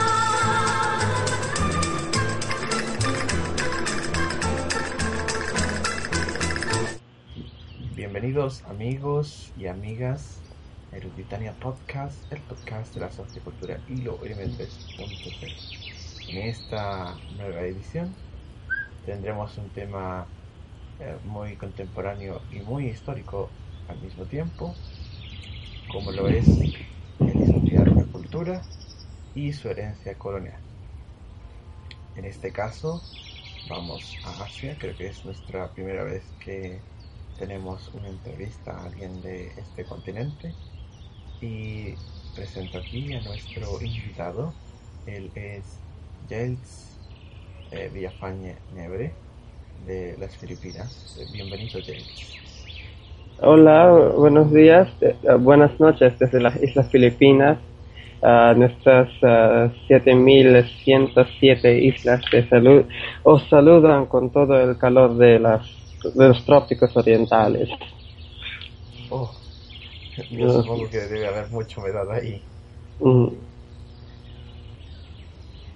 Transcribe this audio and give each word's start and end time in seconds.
Bienvenidos 7.95 8.63
amigos 8.63 9.53
y 9.59 9.67
amigas 9.67 10.32
a 11.13 11.15
Eruditania 11.15 11.55
Podcast, 11.59 12.31
el 12.31 12.41
podcast 12.41 12.95
de 12.95 13.01
la 13.01 13.11
sociocultura 13.11 13.79
Hilo 13.87 14.19
M3.0. 14.21 16.29
En 16.29 16.49
esta 16.49 17.15
nueva 17.37 17.61
edición 17.61 18.15
tendremos 19.05 19.55
un 19.59 19.69
tema 19.69 20.27
eh, 20.99 21.15
muy 21.23 21.55
contemporáneo 21.55 22.41
y 22.51 22.61
muy 22.61 22.87
histórico 22.87 23.51
al 23.87 24.01
mismo 24.01 24.25
tiempo, 24.25 24.73
como 25.91 26.11
lo 26.11 26.27
es 26.27 26.47
el 27.19 27.41
estudiar 27.43 27.89
la 27.89 28.05
cultura 28.05 28.63
y 29.35 29.53
su 29.53 29.69
herencia 29.69 30.17
colonial. 30.17 30.59
En 32.15 32.25
este 32.25 32.51
caso 32.51 33.01
vamos 33.69 34.15
a 34.25 34.45
Asia, 34.45 34.75
creo 34.79 34.97
que 34.97 35.07
es 35.07 35.23
nuestra 35.25 35.71
primera 35.73 36.03
vez 36.03 36.23
que 36.39 36.81
tenemos 37.37 37.93
una 37.93 38.07
entrevista 38.07 38.71
a 38.71 38.85
alguien 38.85 39.21
de 39.21 39.47
este 39.57 39.85
continente 39.85 40.55
y 41.43 41.95
presento 42.35 42.77
aquí 42.77 43.13
a 43.13 43.21
nuestro 43.21 43.81
invitado. 43.81 44.53
Él 45.05 45.29
es 45.35 45.77
Jails 46.29 46.97
eh, 47.71 47.91
Villafañe 47.93 48.55
Nebre 48.73 49.11
de 49.85 50.15
las 50.17 50.37
Filipinas. 50.37 51.19
Bienvenido, 51.33 51.81
Jails. 51.85 52.31
Hola, 53.41 53.91
buenos 54.15 54.53
días, 54.53 54.87
eh, 55.01 55.17
buenas 55.37 55.77
noches 55.79 56.17
desde 56.17 56.39
las 56.39 56.55
Islas 56.63 56.89
Filipinas, 56.89 57.57
a 58.21 58.53
nuestras 58.53 59.09
ah, 59.23 59.69
7.107 59.89 61.81
islas 61.83 62.21
de 62.31 62.47
salud. 62.47 62.85
Os 63.23 63.43
saludan 63.49 64.05
con 64.05 64.29
todo 64.29 64.61
el 64.61 64.77
calor 64.77 65.17
de, 65.17 65.39
las, 65.39 65.67
de 66.03 66.27
los 66.29 66.45
trópicos 66.45 66.95
orientales. 66.95 67.67
Oh, 69.09 69.29
yo 70.29 70.49
supongo 70.49 70.89
que 70.89 70.99
debe 71.01 71.27
haber 71.27 71.49
mucha 71.49 71.81
humedad 71.81 72.11
ahí. 72.11 72.47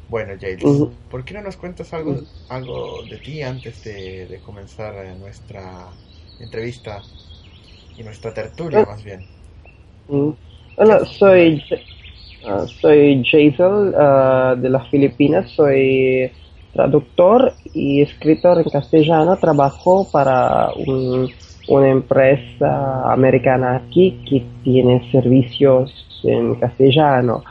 Bueno, 0.08 0.34
Jails. 0.40 0.90
¿por 1.08 1.24
qué 1.26 1.34
no 1.34 1.42
nos 1.42 1.56
cuentas 1.58 1.94
algo, 1.94 2.22
algo 2.48 3.04
de 3.06 3.20
ti 3.20 3.42
antes 3.42 3.82
de, 3.84 4.28
de 4.28 4.42
comenzar 4.42 4.96
eh, 5.06 5.16
nuestra 5.16 5.98
entrevista 6.38 7.10
y 7.96 8.04
nuestra 8.04 8.34
tertulia, 8.34 8.86
más 8.86 9.04
bien? 9.04 9.30
Bueno, 10.76 11.06
soy, 11.06 11.64
ah, 12.44 12.68
soy 12.68 13.24
Jaisal 13.30 13.94
ah, 13.98 14.56
de 14.58 14.70
las 14.70 14.90
Filipinas, 14.90 15.52
soy 15.56 16.32
traductor 16.72 17.58
y 17.64 18.02
escritor 18.02 18.60
en 18.62 18.70
castellano. 18.70 19.40
Trabajo 19.40 20.10
para 20.12 20.74
un- 20.76 21.36
una 21.68 21.90
empresa 21.90 23.12
americana 23.12 23.76
aquí 23.76 24.24
que 24.28 24.46
tiene 24.64 25.10
servicios 25.12 25.92
en 26.24 26.56
castellano. 26.56 27.44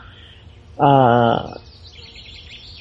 Ah, 0.79 1.57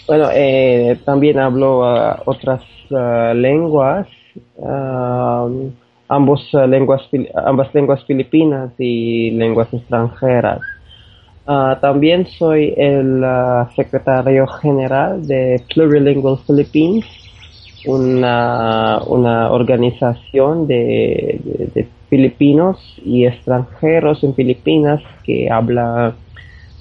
bueno, 0.07 0.29
eh, 0.33 0.99
también 1.05 1.39
hablo 1.39 1.85
ah, 1.85 2.23
otras 2.25 2.63
ah, 2.93 3.33
lenguas, 3.35 4.07
ambos, 6.09 6.53
lenguas, 6.69 7.03
ambas 7.45 7.75
lenguas 7.75 8.05
filipinas 8.05 8.71
y 8.79 9.31
lenguas 9.33 9.73
extranjeras. 9.73 10.61
También 11.81 12.27
soy 12.27 12.75
el 12.77 13.25
secretario 13.77 14.49
general 14.49 15.25
de 15.29 15.63
Plurilingual 15.73 16.39
Philippines, 16.45 17.05
una, 17.87 19.03
una 19.07 19.53
organización 19.53 20.67
de, 20.67 21.41
de- 21.45 21.67
de 21.75 21.93
filipinos 22.11 22.79
y 23.05 23.27
extranjeros 23.27 24.23
en 24.25 24.35
Filipinas 24.35 25.03
que 25.25 25.51
habla 25.51 26.17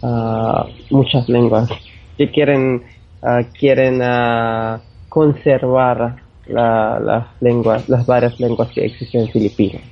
ah, 0.04 0.68
muchas 0.90 1.28
lenguas, 1.30 1.70
que 2.18 2.32
quieren, 2.32 2.84
ah, 3.22 3.44
quieren 3.60 4.02
ah, 4.04 4.82
conservar 5.10 6.18
la- 6.46 7.00
las 7.00 7.28
lenguas, 7.42 7.88
las 7.90 8.06
varias 8.06 8.40
lenguas 8.40 8.72
que 8.74 8.86
existen 8.86 9.22
en 9.24 9.32
Filipinas. 9.32 9.84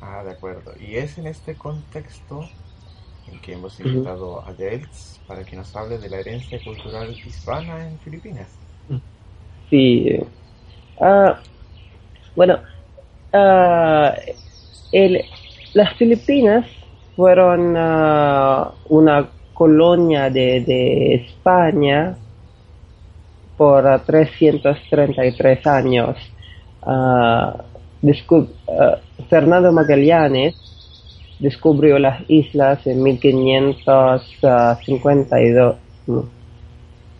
Ah, 0.00 0.22
de 0.24 0.32
acuerdo. 0.32 0.72
Y 0.78 0.96
es 0.96 1.18
en 1.18 1.26
este 1.26 1.56
contexto 1.58 2.56
en 3.26 3.40
que 3.40 3.52
hemos 3.54 3.80
invitado 3.80 4.46
a 4.46 4.54
Jails 4.56 5.22
para 5.26 5.44
que 5.44 5.56
nos 5.56 5.74
hable 5.76 5.98
de 5.98 6.10
la 6.10 6.18
herencia 6.20 6.62
cultural 6.62 7.20
hispana 7.24 7.88
en 7.88 8.00
Filipinas. 8.00 8.60
Sí. 9.70 10.18
Ah, 11.00 11.40
bueno, 12.36 12.60
ah, 13.32 14.14
el- 14.92 15.24
las 15.74 15.94
Filipinas 15.96 16.66
fueron 17.16 17.74
ah, 17.76 18.72
una 18.88 19.28
colonia 19.54 20.30
de, 20.30 20.62
de 20.66 21.14
España 21.16 22.16
por 23.56 23.86
ah, 23.86 24.02
333 24.06 25.66
años. 25.66 26.16
Fernando 29.28 29.72
Magallanes 29.72 30.54
descubrió 31.38 31.98
las 31.98 32.22
islas 32.28 32.86
en 32.86 33.02
1552. 33.02 35.76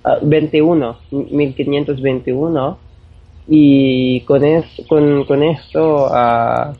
No, 0.08 0.12
ah, 0.12 0.18
21, 0.22 0.96
1521 1.10 2.78
y 3.48 4.20
con, 4.22 4.44
es, 4.44 4.64
con, 4.88 5.24
con 5.24 5.42
esto 5.42 6.08
ah, 6.10 6.74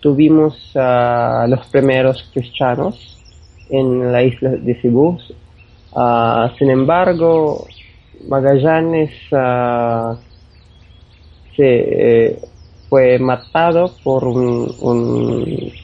tuvimos 0.00 0.54
a 0.76 1.46
los 1.48 1.66
primeros 1.68 2.30
cristianos 2.32 3.18
en 3.70 4.12
la 4.12 4.22
isla 4.22 4.50
de 4.50 4.74
Cebú. 4.80 5.18
Ah, 5.94 6.52
sin 6.58 6.70
embargo, 6.70 7.66
Magallanes 8.28 9.12
ah, 9.32 10.16
se, 11.56 12.26
eh, 12.26 12.38
fue 12.88 13.18
matado 13.18 13.92
por 14.02 14.24
un, 14.24 14.74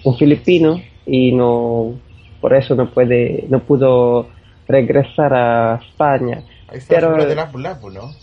un 0.05 0.17
filipino 0.17 0.81
y 1.07 1.33
no 1.33 1.95
por 2.41 2.55
eso 2.55 2.75
no 2.75 2.91
puede 2.91 3.45
no 3.49 3.61
pudo 3.61 4.29
regresar 4.71 5.35
a 5.35 5.81
España. 5.83 6.43
Ahí 6.71 6.79
está 6.79 6.95
Pero- 6.95 7.17
la 7.17 7.27
de 7.27 7.35
Lapu 7.35 7.59
Lapu, 7.59 7.91
¿no? 7.91 8.15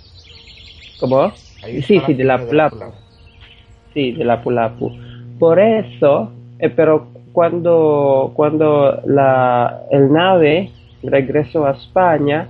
¿Cómo? 0.99 1.31
Ahí 1.63 1.81
Sí, 1.81 2.01
sí, 2.05 2.13
de 2.13 2.23
la 2.23 2.38
Lapu 2.38 2.77
Sí, 3.94 4.11
de 4.11 4.23
la 4.25 4.44
Pulapu. 4.44 4.91
Por 5.39 5.59
eso, 5.59 6.31
eh, 6.59 6.69
pero 6.69 7.07
cuando, 7.33 8.31
cuando 8.35 9.01
la, 9.05 9.81
el 9.91 10.11
nave 10.11 10.71
regresó 11.03 11.65
a 11.65 11.71
España, 11.71 12.47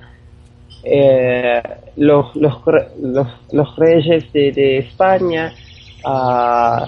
eh, 0.83 1.61
los, 1.95 2.35
los, 2.35 2.61
los, 3.01 3.27
los 3.51 3.75
reyes 3.77 4.31
de, 4.33 4.51
de 4.51 4.77
España 4.79 5.53
ah, 6.05 6.85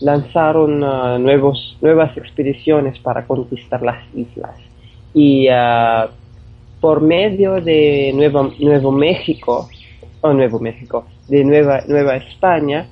lanzaron 0.00 0.82
ah, 0.84 1.18
nuevos, 1.18 1.76
nuevas 1.80 2.16
expediciones 2.16 2.98
para 3.00 3.26
conquistar 3.26 3.82
las 3.82 3.98
islas. 4.14 4.56
Y 5.14 5.48
ah, 5.48 6.08
por 6.80 7.00
medio 7.00 7.60
de 7.60 8.12
Nuevo, 8.14 8.52
Nuevo 8.58 8.92
México, 8.92 9.68
o 10.20 10.32
Nuevo 10.32 10.58
México, 10.58 11.06
de 11.28 11.44
Nueva, 11.44 11.82
Nueva 11.86 12.16
España, 12.16 12.88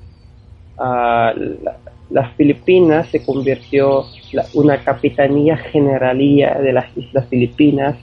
ah, 0.77 1.33
la- 1.35 1.77
las 2.09 2.33
Filipinas 2.35 3.07
se 3.09 3.23
convirtió 3.25 4.05
la- 4.31 4.45
una 4.53 4.77
capitanía 4.83 5.57
generalía 5.57 6.55
de 6.55 6.73
las 6.73 6.85
islas 6.97 7.27
Filipinas 7.27 7.95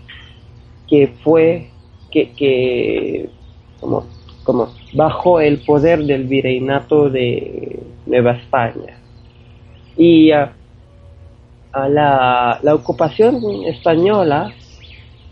que 0.88 1.08
fue 1.22 1.70
que, 2.10 2.30
que 2.32 3.28
como, 3.80 4.04
como 4.44 4.68
bajo 4.92 5.40
el 5.40 5.58
poder 5.64 6.04
del 6.04 6.24
virreinato 6.24 7.08
de 7.08 7.80
Nueva 8.06 8.32
España. 8.32 8.98
Y 9.96 10.30
ah, 10.32 10.52
a 11.72 11.88
la, 11.88 12.58
la 12.62 12.74
ocupación 12.74 13.40
española 13.66 14.52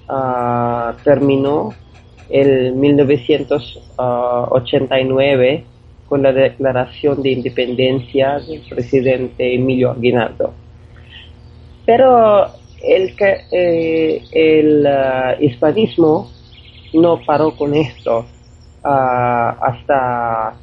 ah, 0.09 0.97
terminó 1.05 1.75
el 2.29 2.73
1989 2.73 5.65
con 6.09 6.23
la 6.23 6.33
declaración 6.33 7.23
de 7.23 7.31
independencia 7.31 8.41
del 8.41 8.63
presidente 8.69 9.55
Emilio 9.55 9.93
Aguinaldo. 9.93 10.53
Pero 11.85 12.47
el, 12.83 13.15
eh, 13.21 14.23
el 14.33 14.87
ah, 14.87 15.37
hispanismo 15.41 16.31
no 16.95 17.21
paró 17.25 17.57
con 17.57 17.75
esto 17.75 18.27
ah, 18.85 19.57
hasta 19.61 20.55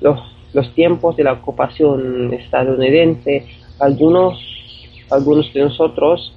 los, 0.00 0.18
los 0.52 0.74
tiempos 0.74 1.16
de 1.16 1.24
la 1.24 1.34
ocupación 1.34 2.32
estadounidense. 2.32 3.46
Algunos, 3.78 4.38
algunos 5.10 5.52
de 5.52 5.60
nosotros 5.60 6.34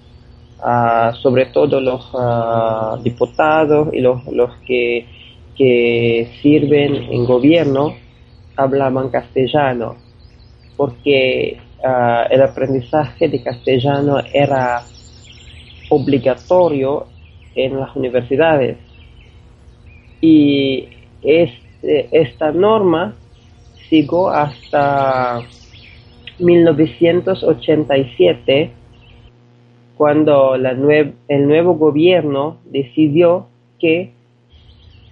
ah, 0.62 1.14
sobre 1.22 1.48
todo 1.48 1.82
los 1.82 2.10
ah, 2.14 2.98
diputados 3.04 3.90
y 3.94 4.00
los, 4.02 4.26
los 4.28 4.52
que, 4.66 5.06
que 5.58 6.30
sirven 6.42 6.96
en 6.96 7.26
gobierno, 7.26 7.96
hablaban 8.56 9.10
castellano, 9.10 9.96
porque 10.78 11.58
ah, 11.84 12.26
el 12.30 12.42
aprendizaje 12.42 13.28
de 13.30 13.44
castellano 13.44 14.20
era 14.34 14.84
obligatorio 15.90 17.08
en 17.56 17.80
las 17.80 17.96
universidades. 17.96 18.78
Y 20.22 20.88
este- 21.22 22.08
esta 22.12 22.52
norma 22.52 23.16
siguió 23.90 24.30
hasta 24.30 25.42
1987 26.40 28.72
cuando 30.02 30.58
la 30.58 30.72
el 31.28 31.48
nuevo 31.48 31.76
gobierno 31.76 32.58
decidió 32.72 33.46
que 33.78 34.10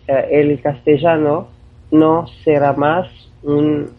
eh, 0.07 0.27
el 0.31 0.59
castellano 0.63 1.45
no 1.91 2.25
será 2.44 2.74
más 2.74 3.06
un- 3.44 3.91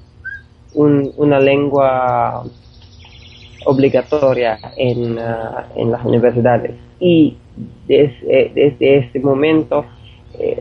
un- 0.74 1.12
una 1.16 1.38
lengua 1.38 2.42
obligatoria 3.66 4.58
en, 4.76 5.16
en 5.76 5.92
las 5.92 6.04
universidades. 6.04 6.72
Y 6.98 7.36
desde, 7.86 8.50
desde 8.52 8.96
este 8.98 9.20
momento 9.20 9.84
eh, 10.40 10.60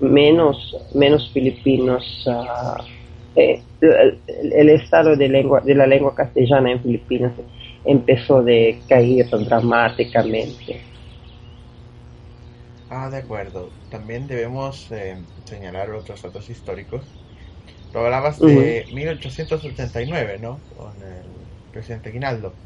menos, 0.00 0.76
menos 0.94 1.30
filipinos, 1.32 2.04
eh, 3.36 3.58
el, 3.80 4.18
el 4.52 4.68
estado 4.68 5.16
de, 5.16 5.30
lengua, 5.30 5.62
de 5.62 5.74
la 5.76 5.86
lengua 5.86 6.14
castellana 6.14 6.72
en 6.72 6.80
Filipinas 6.82 7.32
empezó 7.84 8.42
de 8.42 8.84
caer 8.88 9.28
dramáticamente. 9.30 10.88
Ah, 12.88 13.08
de 13.10 13.18
acuerdo. 13.18 13.76
También 13.88 14.26
debemos 14.26 14.90
eh, 14.92 15.26
señalar 15.44 15.90
otros 15.92 16.22
datos 16.22 16.50
históricos. 16.50 17.20
Tú 17.90 17.98
hablabas 17.98 18.42
de 18.42 18.86
1889, 18.90 20.38
¿no? 20.38 20.64
Con 20.68 21.02
el 21.02 21.48
presidente 21.70 22.08
Aguinaldo. 22.10 22.58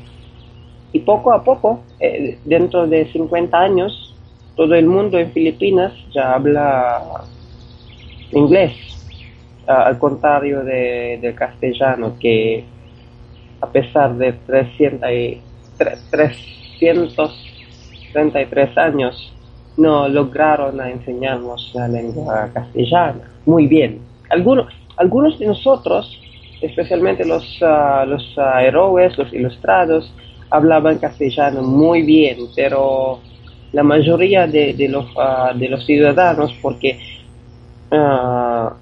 y 0.93 1.01
poco 1.01 1.33
a 1.33 1.45
poco 1.45 1.85
eh, 2.01 2.39
dentro 2.45 2.87
de 2.87 3.11
50 3.13 3.59
años 3.61 4.12
todo 4.57 4.75
el 4.75 4.87
mundo 4.87 5.19
en 5.19 5.33
Filipinas 5.33 5.93
ya 6.15 6.35
habla 6.35 7.25
inglés 8.33 8.73
al 9.67 9.99
contrario 9.99 10.65
de, 10.65 11.19
del 11.23 11.35
castellano 11.35 12.17
que 12.19 12.65
a 13.61 13.71
pesar 13.71 14.15
de 14.17 14.33
300 14.33 15.11
y, 15.11 15.41
tre- 15.79 15.99
333 16.11 18.77
años, 18.77 19.33
no 19.77 20.09
lograron 20.09 20.81
enseñarnos 20.81 21.71
la 21.75 21.87
lengua 21.89 22.51
castellana. 22.53 23.31
Muy 23.47 23.67
bien. 23.67 24.01
Algunos, 24.31 24.67
algunos 24.97 25.39
de 25.39 25.47
nosotros, 25.47 26.21
especialmente 26.61 27.25
los, 27.25 27.59
ah, 27.63 28.05
los 28.07 28.35
ah, 28.37 28.63
héroes, 28.65 29.17
los 29.17 29.33
ilustrados, 29.33 30.13
hablaban 30.51 30.99
castellano 30.99 31.63
muy 31.63 32.03
bien, 32.03 32.49
pero 32.55 33.21
la 33.73 33.83
mayoría 33.83 34.47
de, 34.47 34.75
los, 34.89 35.07
ah, 35.19 35.53
de 35.55 35.69
los 35.69 35.85
ciudadanos 35.87 36.53
porque, 36.61 36.99
ah, 37.91 38.75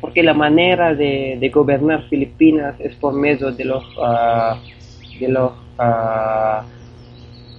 porque 0.00 0.22
la 0.22 0.34
manera 0.34 0.94
de, 0.94 1.50
gobernar 1.52 2.08
Filipinas 2.08 2.74
es 2.80 2.94
por 2.96 3.12
medio 3.14 3.52
de 3.52 3.64
los, 3.64 3.84
ah, 4.02 4.58
de 5.20 5.28
los 5.28 5.52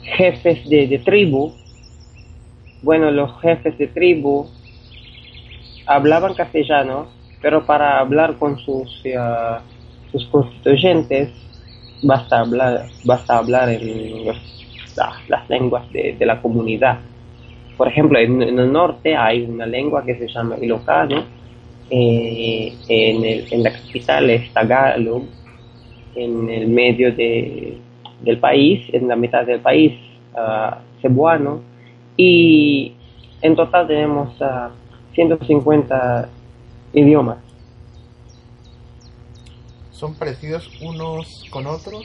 jefes 0.04 0.68
de, 0.70 1.02
tribu. 1.06 1.54
Bueno, 2.82 3.12
los 3.12 3.40
jefes 3.42 3.78
de 3.78 3.88
tribu 3.88 4.48
hablaban 5.86 6.34
castellano, 6.34 7.08
pero 7.42 7.66
para 7.66 8.00
hablar 8.00 8.36
con 8.38 8.58
sus, 8.60 9.04
sus 10.12 10.26
constituyentes 10.28 11.30
basta 12.04 12.40
hablar, 12.40 12.88
basta 13.04 13.38
hablar 13.38 13.70
en 13.70 13.82
las 15.28 15.50
lenguas 15.50 15.92
de, 15.92 16.16
de 16.18 16.26
la 16.26 16.42
comunidad. 16.42 17.00
Por 17.78 17.88
ejemplo, 17.88 18.18
en, 18.20 18.42
en 18.42 18.58
el 18.60 18.72
norte 18.72 19.16
hay 19.16 19.44
una 19.44 19.66
lengua 19.66 20.04
que 20.04 20.16
se 20.16 20.28
llama 20.28 20.58
Ilocano, 20.62 21.24
eh, 21.90 22.74
en, 22.90 23.24
el- 23.24 23.48
en 23.54 23.64
la 23.64 23.72
capital 23.72 24.30
es 24.30 24.52
Tagalog, 24.54 25.24
en 26.16 26.50
el 26.50 26.68
medio 26.68 27.14
de- 27.14 27.78
del 28.22 28.40
país, 28.40 28.86
en 28.94 29.08
la 29.08 29.16
mitad 29.16 29.46
del 29.46 29.60
país, 29.60 29.94
ah, 30.36 30.80
cebuano, 31.02 31.62
y 32.18 32.94
en 33.42 33.56
total 33.56 33.88
tenemos 33.88 34.30
ah, 34.42 34.72
150 35.14 36.30
idiomas. 36.94 37.38
¿Son 39.92 40.14
parecidos 40.16 40.70
unos 40.82 41.46
con 41.52 41.66
otros? 41.68 42.04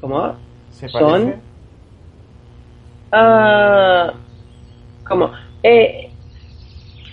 ¿Cómo? 0.00 0.34
¿Se 0.80 0.88
Son- 0.88 1.00
parecen? 1.10 1.42
Ah, 3.12 4.14
¿Cómo? 5.04 5.30
Eh, 5.62 6.12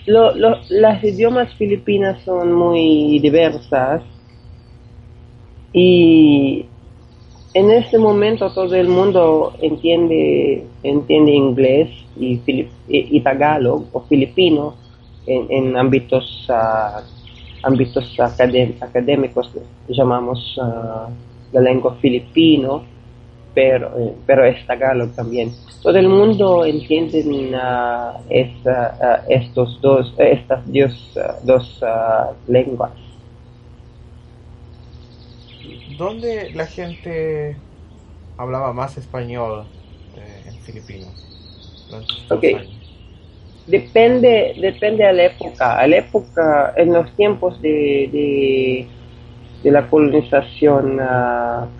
lo- 0.06 0.34
lo- 0.34 0.60
las 0.68 1.02
idiomas 1.04 1.52
filipinas 1.54 2.22
son 2.24 2.52
muy 2.52 3.18
diversas 3.20 4.02
y 5.72 6.66
en 7.54 7.70
este 7.70 7.98
momento 7.98 8.52
todo 8.52 8.74
el 8.74 8.88
mundo 8.88 9.54
entiende 9.60 10.66
entiende 10.82 11.32
inglés 11.32 11.90
y, 12.16 12.38
filip- 12.38 12.72
y, 12.88 13.16
y 13.18 13.20
tagalog 13.22 13.88
o 13.92 14.00
filipino 14.08 14.76
en, 15.26 15.46
en 15.50 15.76
ámbitos 15.76 16.46
ah, 16.48 17.02
ámbitos 17.62 18.04
acadé- 18.18 18.76
académicos 18.80 19.50
llamamos 19.88 20.56
ah, 20.62 21.08
la 21.52 21.60
lengua 21.60 21.96
filipino 22.00 22.84
pero 23.58 23.86
eh, 23.98 24.14
pero 24.26 24.44
es 24.44 24.58
tagalog 24.66 25.10
también 25.20 25.48
todo 25.82 25.96
el 25.98 26.08
mundo 26.08 26.64
entiende 26.64 27.18
esta- 28.28 28.96
ah, 29.00 29.24
estos 29.28 29.80
dos 29.82 30.14
estas 30.18 30.62
dos, 30.66 30.94
dos 31.42 31.80
ah, 31.82 32.32
lenguas 32.46 32.92
¿Dónde 35.86 36.50
la 36.52 36.66
gente 36.66 37.64
hablaba 38.36 38.72
más 38.74 38.98
español 38.98 39.72
eh, 40.14 40.44
en 40.46 40.60
Filipino? 40.60 41.20
durante 41.88 42.16
estos 42.16 42.36
Ok. 42.36 42.44
años? 42.54 42.84
Depende, 43.66 44.54
depende 44.56 45.04
a 45.04 45.12
la 45.12 45.24
época. 45.26 45.78
A 45.78 45.86
la 45.86 45.98
época, 45.98 46.72
en 46.76 46.92
los 46.92 47.14
tiempos 47.16 47.60
de, 47.60 47.68
de, 48.12 48.90
de 49.62 49.70
la 49.70 49.90
colonización 49.90 50.98
ah, 51.00 51.70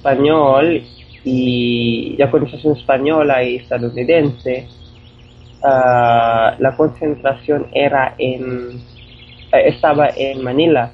español 0.00 0.82
y 1.24 2.16
la 2.16 2.30
colonización 2.30 2.76
española 2.76 3.42
y 3.44 3.56
estadounidense, 3.56 4.66
ah, 5.62 6.54
la 6.58 6.74
concentración 6.74 7.66
era 7.72 8.14
en, 8.16 8.80
eh, 9.52 9.62
estaba 9.66 10.08
en 10.16 10.42
Manila. 10.42 10.92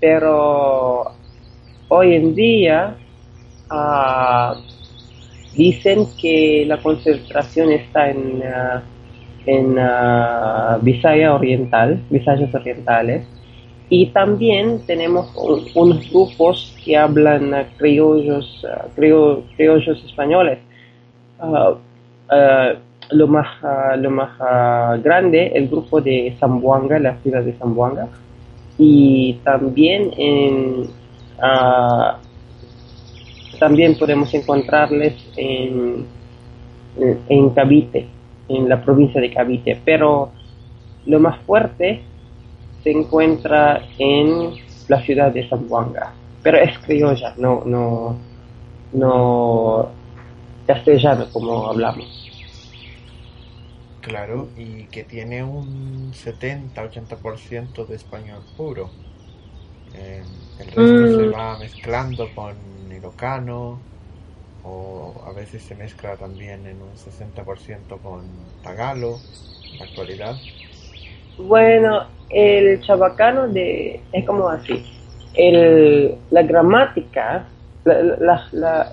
Pero 0.00 1.12
hoy 1.88 2.14
en 2.14 2.34
día, 2.34 2.96
ah, 3.70 4.56
dicen 5.54 6.06
que 6.20 6.64
la 6.66 6.78
concentración 6.78 7.70
está 7.70 8.10
en, 8.10 8.42
ah, 8.42 8.82
en 9.46 9.76
Visaya 10.82 11.34
Oriental, 11.34 12.02
Visayas 12.10 12.52
Orientales, 12.54 13.26
y 13.90 14.06
también 14.06 14.80
tenemos 14.86 15.34
un- 15.36 15.66
unos 15.74 16.10
grupos 16.10 16.74
que 16.84 16.96
hablan 16.96 17.52
ah, 17.54 17.66
criollos, 17.76 18.64
ah, 18.68 18.86
criol- 18.96 19.42
criollos 19.56 20.02
españoles. 20.04 20.58
Ah, 21.40 21.74
lo 23.12 23.26
más, 23.26 23.48
lo 23.98 24.10
más 24.10 24.38
grande, 25.02 25.48
el 25.54 25.68
grupo 25.68 26.00
de 26.00 26.36
Zamboanga, 26.38 26.98
la 27.00 27.16
ciudad 27.22 27.42
de 27.42 27.52
Zamboanga, 27.54 28.08
y 28.78 29.34
también 29.44 30.12
en 30.16 30.86
también 33.58 33.98
podemos 33.98 34.32
encontrarles 34.34 35.14
en, 35.36 36.06
en, 36.98 37.18
en 37.28 37.50
Cavite, 37.50 38.06
en 38.48 38.68
la 38.68 38.80
provincia 38.82 39.20
de 39.20 39.32
Cavite, 39.32 39.80
pero 39.84 40.30
lo 41.06 41.20
más 41.20 41.38
fuerte 41.40 42.02
se 42.82 42.90
encuentra 42.90 43.92
en 43.98 44.60
la 44.88 45.02
ciudad 45.04 45.32
de 45.32 45.48
Zamboanga, 45.48 46.16
pero 46.42 46.58
es 46.58 46.78
criolla, 46.80 47.34
no, 47.38 47.62
no, 47.66 48.26
no 48.92 49.96
castellano 50.66 51.30
como 51.32 51.68
hablamos. 51.68 52.08
Claro, 54.00 54.52
y 54.56 54.88
que 54.88 55.04
tiene 55.04 55.44
un 55.44 56.12
70-80% 56.14 57.84
de 57.86 57.96
español 57.96 58.48
puro. 58.54 58.98
Eh, 59.92 60.26
el 60.58 60.72
resto 60.72 61.06
Mm. 61.06 61.08
se 61.08 61.28
va 61.28 61.58
mezclando 61.58 62.32
con 62.34 62.90
ilocano 62.92 63.88
o 64.62 65.22
a 65.26 65.32
veces 65.32 65.64
se 65.66 65.76
mezcla 65.76 66.16
también 66.18 66.66
en 66.66 66.82
un 66.82 66.96
60% 66.98 68.00
con 68.02 68.58
tagalo 68.60 69.28
en 69.70 69.78
la 69.78 69.84
actualidad. 69.86 70.44
Bueno, 71.38 72.02
el 72.28 72.80
chabacano 72.82 73.48
de, 73.48 74.00
es 74.12 74.26
como 74.26 74.48
así. 74.48 74.84
El, 75.34 76.16
la 76.30 76.42
gramática, 76.42 77.48
la- 77.84 78.92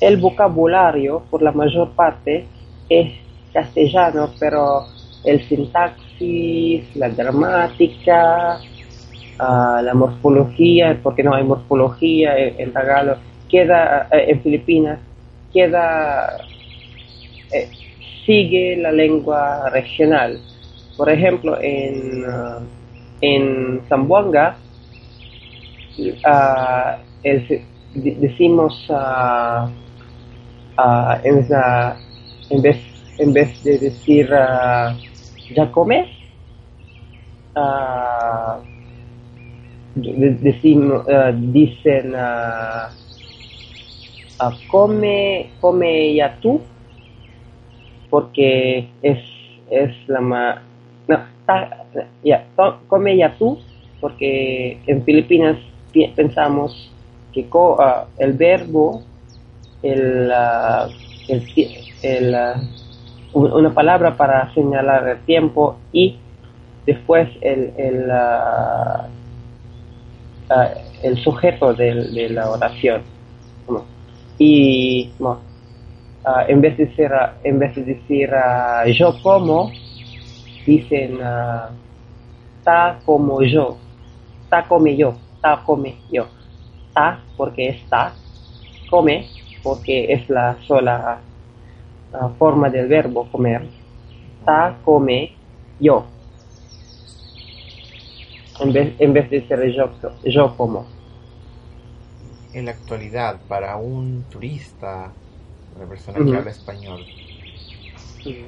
el 0.00 0.16
vocabulario, 0.18 1.26
por 1.30 1.42
la 1.42 1.52
mayor 1.52 1.94
parte, 1.94 2.46
es 2.88 3.12
castellano, 3.52 4.34
pero 4.38 4.88
el 5.24 5.46
sintaxis, 5.48 6.94
la 6.96 7.08
gramática, 7.08 8.58
ah, 9.38 9.80
la 9.84 9.94
morfología, 9.94 10.98
porque 11.02 11.22
no 11.22 11.34
hay 11.34 11.44
morfología 11.44 12.36
en, 12.38 12.60
en 12.60 12.72
queda 13.48 14.08
eh, 14.12 14.26
en 14.30 14.42
Filipinas, 14.42 15.00
queda 15.52 16.46
eh, 17.52 17.68
sigue 18.24 18.76
la 18.76 18.92
lengua 18.92 19.68
regional. 19.70 20.40
Por 20.96 21.10
ejemplo, 21.10 21.56
en, 21.60 22.24
ah, 22.26 22.60
en 23.20 23.82
Zamboanga 23.88 24.58
ah, 26.24 26.98
el- 27.22 27.46
de- 27.94 28.16
decimos 28.20 28.74
ah, 28.90 29.70
ah, 30.76 31.20
en, 31.24 31.46
en, 32.50 32.62
vez, 32.62 32.76
en 33.18 33.32
vez 33.32 33.62
de 33.62 33.78
decir 33.78 34.28
ah, 34.32 34.96
ya 35.50 35.70
comes, 35.72 36.08
de- 39.94 40.34
decimos, 40.40 41.04
dicen 41.52 42.14
come, 44.66 45.50
come 45.60 46.14
ya 46.14 46.38
tú, 46.40 46.60
porque 48.10 48.88
es, 49.02 49.18
es 49.70 49.90
la 50.08 50.20
más... 50.20 50.58
Ya, 52.22 52.46
come 52.86 53.16
ya 53.16 53.36
tú, 53.38 53.58
porque 54.00 54.82
en 54.86 55.04
Filipinas 55.04 55.58
pi- 55.92 56.08
pensamos 56.14 56.72
que 57.32 57.48
co- 57.48 57.80
ah, 57.80 58.08
el 58.18 58.32
verbo, 58.34 59.02
el, 59.82 60.30
ah, 60.32 60.88
el, 61.28 62.34
ah, 62.34 62.62
un- 63.32 63.52
una 63.52 63.74
palabra 63.74 64.16
para 64.16 64.52
señalar 64.54 65.08
el 65.08 65.24
tiempo 65.24 65.80
y 65.92 66.20
después 66.86 67.28
el, 67.42 67.74
el, 67.78 68.10
el 71.02 71.16
sujeto 71.22 71.74
de, 71.74 71.94
la 72.30 72.50
oración. 72.50 73.04
Y 74.38 75.14
no, 75.18 75.42
en 76.48 76.60
vez 76.60 76.76
de 76.76 76.86
decir, 76.86 77.10
en 77.44 77.58
vez 77.58 77.74
de 77.74 77.84
decir 77.84 78.30
yo 78.98 79.20
como, 79.22 79.81
dicen 80.66 81.18
ah, 81.22 81.70
ta 82.64 83.00
como 83.04 83.42
yo, 83.42 83.78
ta 84.48 84.66
come 84.68 84.96
yo, 84.96 85.14
ta 85.40 85.62
come 85.64 86.00
yo, 86.10 86.26
ta 86.94 87.20
porque 87.36 87.68
es 87.68 87.88
ta, 87.88 88.14
come 88.86 89.28
porque 89.62 90.12
es 90.12 90.28
la 90.28 90.58
sola 90.66 91.20
ah, 92.12 92.30
forma 92.38 92.68
del 92.68 92.88
verbo 92.88 93.26
comer. 93.30 93.62
Ta, 94.44 94.76
come, 94.84 95.36
yo. 95.78 96.04
En 98.60 98.72
vez, 98.72 98.94
en 98.98 99.12
vez 99.12 99.30
de 99.30 99.46
ser 99.46 99.72
yo, 99.72 99.90
yo 100.24 100.56
como. 100.56 100.84
En 102.52 102.66
la 102.66 102.72
actualidad, 102.72 103.40
para 103.48 103.76
un 103.76 104.24
turista, 104.24 105.12
una 105.76 105.88
persona 105.88 106.18
que 106.24 106.36
habla 106.36 106.50
español, 106.50 107.06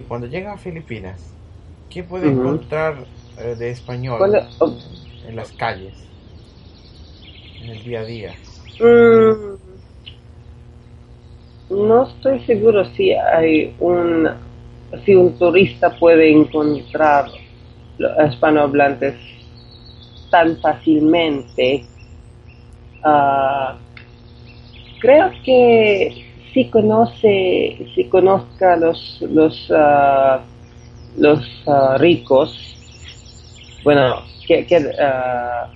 cuando 0.09 0.27
llega 0.27 0.53
a 0.53 0.59
Filipinas, 0.59 1.35
¿qué 1.91 2.03
puede 2.03 2.29
encontrar 2.29 3.07
eh, 3.39 3.55
de 3.59 3.71
español 3.71 4.21
oh. 4.59 4.75
en, 5.27 5.37
las 5.37 5.53
calles, 5.53 5.95
en 7.63 7.71
el 7.71 7.83
día 7.83 8.01
a 8.01 8.05
día? 8.05 8.35
Mm, 8.81 9.55
no 11.71 12.07
estoy 12.07 12.41
seguro 12.41 12.85
si 12.95 13.13
hay 13.13 13.75
un 13.79 14.29
si 15.05 15.15
un 15.15 15.37
turista 15.39 15.91
puede 15.99 16.31
encontrar 16.31 17.27
los 17.99 18.13
hispanohablantes 18.29 19.17
tan 20.31 20.57
fácilmente. 20.59 21.85
Ah, 23.03 23.77
creo 25.01 25.31
que 25.45 26.25
si 26.53 26.71
conoce 26.71 27.87
si 27.95 28.05
conozca 28.05 28.77
los 28.77 29.21
los 29.31 29.73
ah, 29.75 30.43
los 31.17 31.41
ah, 31.67 31.97
ricos 31.99 32.53
bueno 33.83 34.23
que, 34.47 34.67
que, 34.67 34.77
ah, 35.01 35.71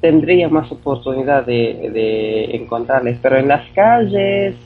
tendría 0.00 0.48
más 0.48 0.70
oportunidad 0.72 1.46
de, 1.46 1.90
de 1.92 2.56
encontrarles, 2.56 3.18
pero 3.22 3.38
en 3.38 3.48
las 3.48 3.70
calles 3.72 4.56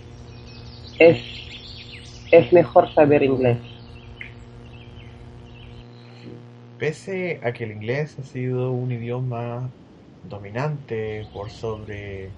es, 0.98 1.18
es 2.30 2.52
mejor 2.52 2.92
saber 2.94 3.22
inglés. 3.22 3.58
Pese 6.76 7.40
a 7.42 7.52
que 7.52 7.64
el 7.64 7.72
inglés 7.72 8.18
ha 8.18 8.22
sido 8.24 8.72
un 8.72 8.92
idioma 8.92 9.74
dominante 10.22 11.26
por 11.32 11.50
sobre 11.50 12.36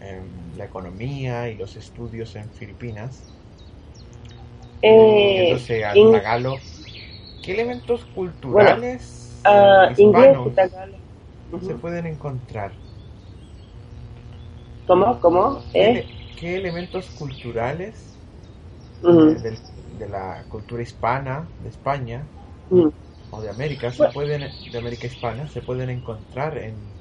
em, 0.00 0.52
la 0.54 0.66
economía 0.66 1.50
y 1.50 1.56
los 1.56 1.76
estudios 1.76 2.36
en 2.36 2.52
Filipinas, 2.52 3.35
Eh, 4.82 5.32
yéndose 5.32 5.84
al 5.84 6.00
in- 6.00 6.08
Tagalog, 6.08 6.66
¿qué 7.40 7.52
elementos 7.52 8.06
culturales 8.06 9.44
ah, 9.44 9.92
eh, 9.92 9.94
inglés 9.96 10.38
hispanos 10.42 10.54
y 10.54 10.54
tagalog. 10.54 11.00
se 11.60 11.76
pueden 11.76 12.06
encontrar? 12.06 12.80
¿Cómo? 14.86 15.20
¿Cómo? 15.20 15.62
¿Qué, 15.72 15.86
¿Eh? 15.86 15.86
ele- 15.86 16.16
qué 16.34 16.56
elementos 16.56 17.10
culturales 17.10 18.20
Ujú, 19.02 19.26
eh, 19.26 19.38
del- 19.40 19.64
de 19.76 20.08
la 20.08 20.46
cultura 20.48 20.82
hispana 20.82 21.52
de 21.58 21.68
España 21.70 22.32
ujú. 22.70 22.92
o 23.30 23.40
de 23.40 23.50
América 23.50 23.92
se 23.92 24.06
Bueno. 24.06 24.14
pueden 24.14 24.58
de 24.64 24.78
América 24.78 25.06
hispana 25.06 25.46
se 25.48 25.62
pueden 25.62 25.90
encontrar 25.90 26.58
en, 26.58 26.96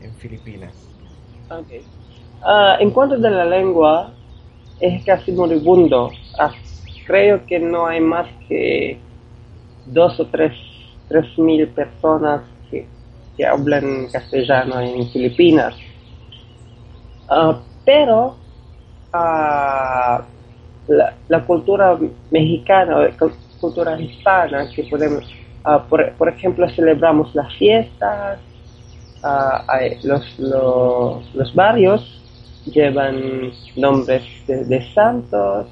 en 0.00 0.16
Filipinas? 0.16 0.96
Ok. 1.50 1.68
Ah, 2.42 2.76
en 2.80 2.90
cuanto 2.90 3.16
de 3.18 3.30
la 3.30 3.44
lengua, 3.44 4.16
es 4.78 5.04
casi 5.04 5.32
moribundo. 5.32 6.20
Creo 7.12 7.44
que 7.44 7.58
no 7.58 7.86
hay 7.86 8.00
más 8.00 8.26
que 8.48 8.98
dos 9.84 10.18
o 10.18 10.24
tres, 10.28 10.54
tres 11.08 11.26
mil 11.36 11.68
personas 11.68 12.40
que, 12.70 12.88
que 13.36 13.44
hablan 13.44 14.08
castellano 14.10 14.80
en 14.80 15.06
Filipinas. 15.10 15.74
Ah, 17.28 17.60
pero 17.84 18.34
ah, 19.12 20.24
la, 21.28 21.44
cultura 21.44 21.98
mexicana, 22.30 23.14
cu- 23.18 23.36
cultura 23.60 24.00
hispana, 24.00 24.70
que 24.74 24.84
podemos, 24.84 25.22
ah, 25.64 25.84
por, 25.86 26.14
ejemplo, 26.30 26.66
celebramos 26.70 27.34
las 27.34 27.52
fiestas, 27.58 28.40
hay- 29.68 29.98
los, 30.02 30.24
los, 30.38 31.34
los 31.34 31.54
barrios 31.54 32.00
llevan 32.64 33.52
nombres 33.76 34.22
de, 34.46 34.64
de 34.64 34.92
santos, 34.94 35.66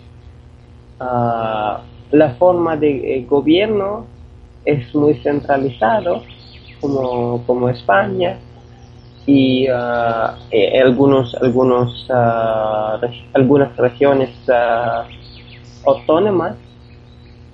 ah, 1.01 1.81
la 2.13 2.31
forma 2.35 2.77
de 2.77 3.17
eh, 3.19 3.27
gobierno 3.29 4.07
es 4.65 4.95
muy 4.95 5.15
centralizado, 5.23 6.23
como, 6.81 7.43
como 7.47 7.69
España, 7.69 8.39
y 9.27 9.67
eh, 9.67 10.81
algunos, 10.83 11.35
algunos, 11.37 12.07
reg- 12.09 13.25
algunas 13.35 13.77
regiones 13.77 14.31
autónomas, 15.87 16.57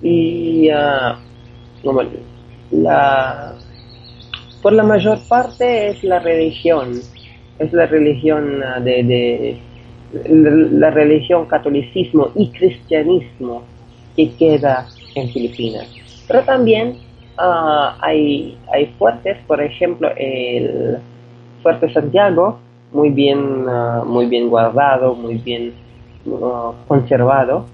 y 0.01 0.69
la, 2.71 3.53
por 4.61 4.73
la 4.73 4.83
mayor 4.83 5.19
parte 5.27 5.89
es 5.89 6.03
la 6.03 6.19
religión, 6.19 7.01
es 7.59 7.73
la 7.73 7.85
religión 7.85 8.59
de, 8.83 9.03
de 9.03 9.59
la, 10.11 10.89
religión 10.91 11.45
catolicismo 11.45 12.29
y 12.35 12.49
cristianismo 12.49 13.63
que 14.15 14.31
queda 14.35 14.87
en 15.15 15.29
Filipinas. 15.29 15.87
Pero 16.27 16.43
también 16.43 16.97
ah, 17.37 17.97
hay, 18.01 18.57
hay 18.73 18.87
fuertes, 18.97 19.37
por 19.47 19.61
ejemplo, 19.61 20.09
el 20.15 20.97
Fuerte 21.61 21.91
Santiago, 21.93 22.59
muy 22.91 23.09
bien, 23.09 23.65
ah, 23.67 24.03
muy 24.05 24.27
bien 24.27 24.49
guardado, 24.49 25.15
muy 25.15 25.35
bien 25.35 25.73
ah, 26.41 26.71
conservado. 26.87 27.65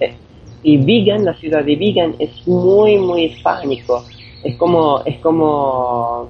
Eh, 0.00 0.14
y 0.62 0.76
Vigan, 0.78 1.24
la 1.24 1.34
ciudad 1.34 1.64
de 1.64 1.76
Vigan, 1.76 2.14
es 2.18 2.46
muy, 2.46 2.98
muy 2.98 3.24
hispánico. 3.26 4.04
Es 4.42 4.56
como, 4.56 5.02
es 5.04 5.18
como 5.18 6.28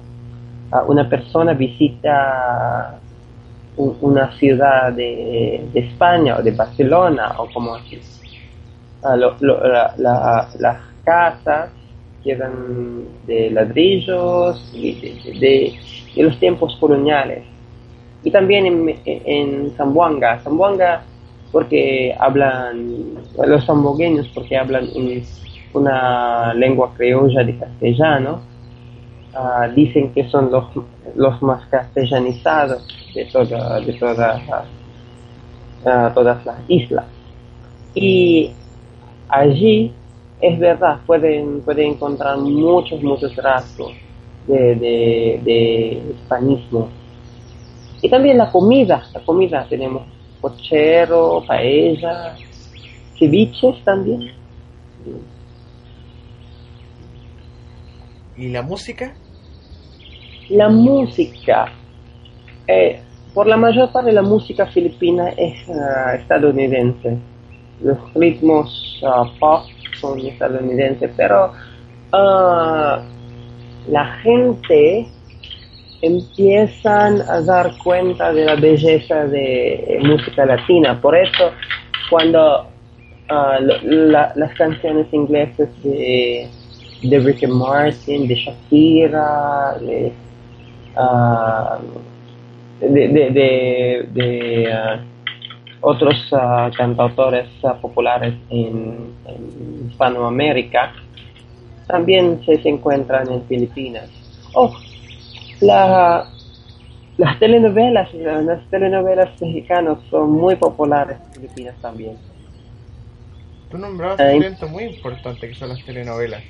una 0.87 1.09
persona 1.09 1.53
visita 1.53 2.99
una 3.79 4.31
ciudad 4.37 4.91
de, 4.93 5.69
de 5.73 5.79
España 5.79 6.37
o 6.37 6.43
de 6.43 6.51
Barcelona 6.51 7.35
o 7.37 7.47
como 7.53 7.75
así. 7.75 7.99
Ah, 9.01 9.15
la- 9.15 9.93
la- 9.97 10.49
las 10.59 10.77
casas 11.05 11.71
quedan 12.23 13.05
de 13.25 13.49
ladrillos 13.51 14.69
y 14.73 14.93
de, 14.99 15.31
de- 15.39 15.73
de- 16.15 16.23
los 16.23 16.37
tiempos 16.39 16.75
coloniales. 16.79 17.45
Y 18.23 18.31
también 18.31 18.65
en, 18.65 19.01
en 19.05 19.71
Zamboanga, 19.77 20.39
Zamboanga 20.43 21.03
porque 21.51 22.13
hablan, 22.19 23.15
los 23.47 23.65
zambogueños 23.65 24.27
porque 24.35 24.57
hablan 24.57 24.89
un- 24.95 25.23
una 25.73 26.53
lengua 26.53 26.93
criolla 26.95 27.43
de 27.43 27.57
castellano, 27.57 28.41
ah, 29.33 29.67
dicen 29.73 30.13
que 30.13 30.27
son 30.29 30.51
los, 30.51 30.65
los 31.15 31.41
más 31.41 31.65
castellanizados 31.69 32.83
de, 33.13 33.25
toda, 33.25 33.79
de 33.79 33.93
todas 33.93 34.41
las, 35.83 36.13
todas 36.13 36.45
las 36.45 36.57
islas. 36.67 37.05
Y 37.93 38.51
allí, 39.27 39.91
es 40.41 40.59
verdad, 40.59 40.99
pueden, 41.05 41.61
pueden 41.61 41.91
encontrar 41.91 42.37
muchos, 42.37 43.01
muchos 43.01 43.35
rasgos 43.35 43.93
de, 44.47 44.75
de, 44.75 45.41
de 45.43 46.03
hispanismo. 46.13 46.89
Y 48.01 48.09
también 48.09 48.37
la 48.37 48.51
comida, 48.51 49.03
la 49.13 49.19
comida 49.21 49.65
tenemos 49.67 50.03
cochero, 50.41 51.43
paella, 51.45 52.35
ceviches 53.17 53.83
también. 53.83 54.31
¿Y 58.37 58.49
la 58.49 58.61
música? 58.61 59.13
La 60.49 60.69
música, 60.69 61.71
eh, 62.69 62.99
por 63.33 63.47
la 63.47 63.57
mayor 63.57 63.91
parte 63.91 64.11
la 64.11 64.21
música 64.21 64.65
filipina 64.67 65.29
es 65.37 65.55
ah, 65.69 66.15
estadounidense. 66.15 67.17
Los 67.83 67.97
ritmos 68.15 69.01
ah, 69.05 69.25
pop 69.39 69.63
son 69.99 70.19
estadounidenses, 70.19 71.09
pero 71.17 71.51
ah, 72.11 72.99
la 73.87 74.05
gente 74.23 75.07
empiezan 76.01 77.21
a 77.23 77.41
dar 77.41 77.77
cuenta 77.83 78.31
de 78.31 78.45
la 78.45 78.55
belleza 78.55 79.25
de 79.27 79.99
música 80.03 80.45
latina. 80.45 80.99
Por 81.01 81.15
eso, 81.15 81.51
cuando 82.09 82.67
la- 83.29 84.31
las 84.35 84.53
canciones 84.55 85.07
inglesas 85.13 85.69
de, 85.83 86.47
de 87.03 87.19
Ricky 87.19 87.47
Martin, 87.47 88.27
de 88.27 88.35
Shakira, 88.35 89.75
de, 89.81 90.11
de, 92.79 93.07
de, 93.07 93.29
de- 93.31 94.07
de, 94.13 94.71
ah, 94.73 94.99
otros 95.81 96.15
ah, 96.33 96.69
cantautores 96.75 97.47
ah, 97.63 97.75
populares 97.75 98.33
en, 98.49 99.13
en 99.25 99.89
Hispanoamérica, 99.89 100.93
también 101.87 102.43
se, 102.45 102.61
se 102.61 102.69
encuentran 102.69 103.31
en 103.31 103.43
Filipinas. 103.45 104.09
Oh, 104.53 104.71
la, 105.61 106.27
las 107.17 107.39
telenovelas, 107.39 108.13
las 108.13 108.61
telenovelas 108.69 109.29
mexicanas 109.41 109.97
son 110.09 110.31
muy 110.31 110.55
populares 110.55 111.17
en 111.27 111.33
Filipinas 111.41 111.75
también. 111.81 112.17
Tú 113.69 113.77
nombrabas 113.77 114.19
Ay. 114.19 114.37
un 114.37 114.43
evento 114.43 114.67
muy 114.67 114.83
importante 114.85 115.47
que 115.47 115.53
son 115.53 115.69
las 115.69 115.83
telenovelas. 115.85 116.43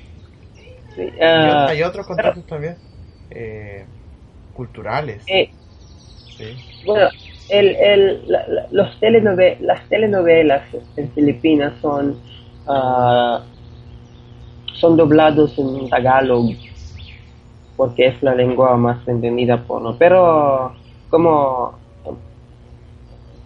Sí, 0.96 1.02
Y 1.02 1.20
hay 1.20 1.82
otros 1.82 2.06
contactos 2.06 2.44
también 2.46 2.76
eh, 3.30 3.84
culturales. 4.54 5.22
eh, 5.28 5.50
Bueno, 6.84 7.08
el, 7.48 7.76
el, 7.76 8.22
la- 8.28 8.46
los 8.70 8.88
telenove- 9.00 9.58
las 9.60 9.88
telenovelas 9.88 10.62
en 10.96 11.12
Filipinas 11.12 11.74
son 11.80 12.22
ah, 12.66 13.44
son 14.80 14.96
doblados 14.96 15.56
en 15.58 15.88
Tagalog 15.90 16.56
porque 17.76 18.06
es 18.06 18.22
la 18.22 18.34
lengua 18.34 18.76
más 18.76 19.06
entendida 19.08 19.66
por 19.66 19.82
no 19.82 19.96
pero 19.98 20.76
como 21.08 21.78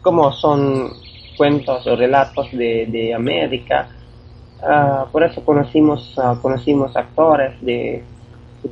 como 0.03 0.33
son 0.33 0.93
cuentos 1.37 1.87
o 1.87 1.97
relatos 1.97 2.51
de, 2.53 2.87
de 2.87 3.15
América 3.15 3.91
ah, 4.63 5.09
por 5.13 5.25
eso 5.25 5.45
conocimos 5.45 6.15
ah, 6.19 6.39
conocimos 6.43 6.95
actores 6.97 7.61
de, 7.61 8.05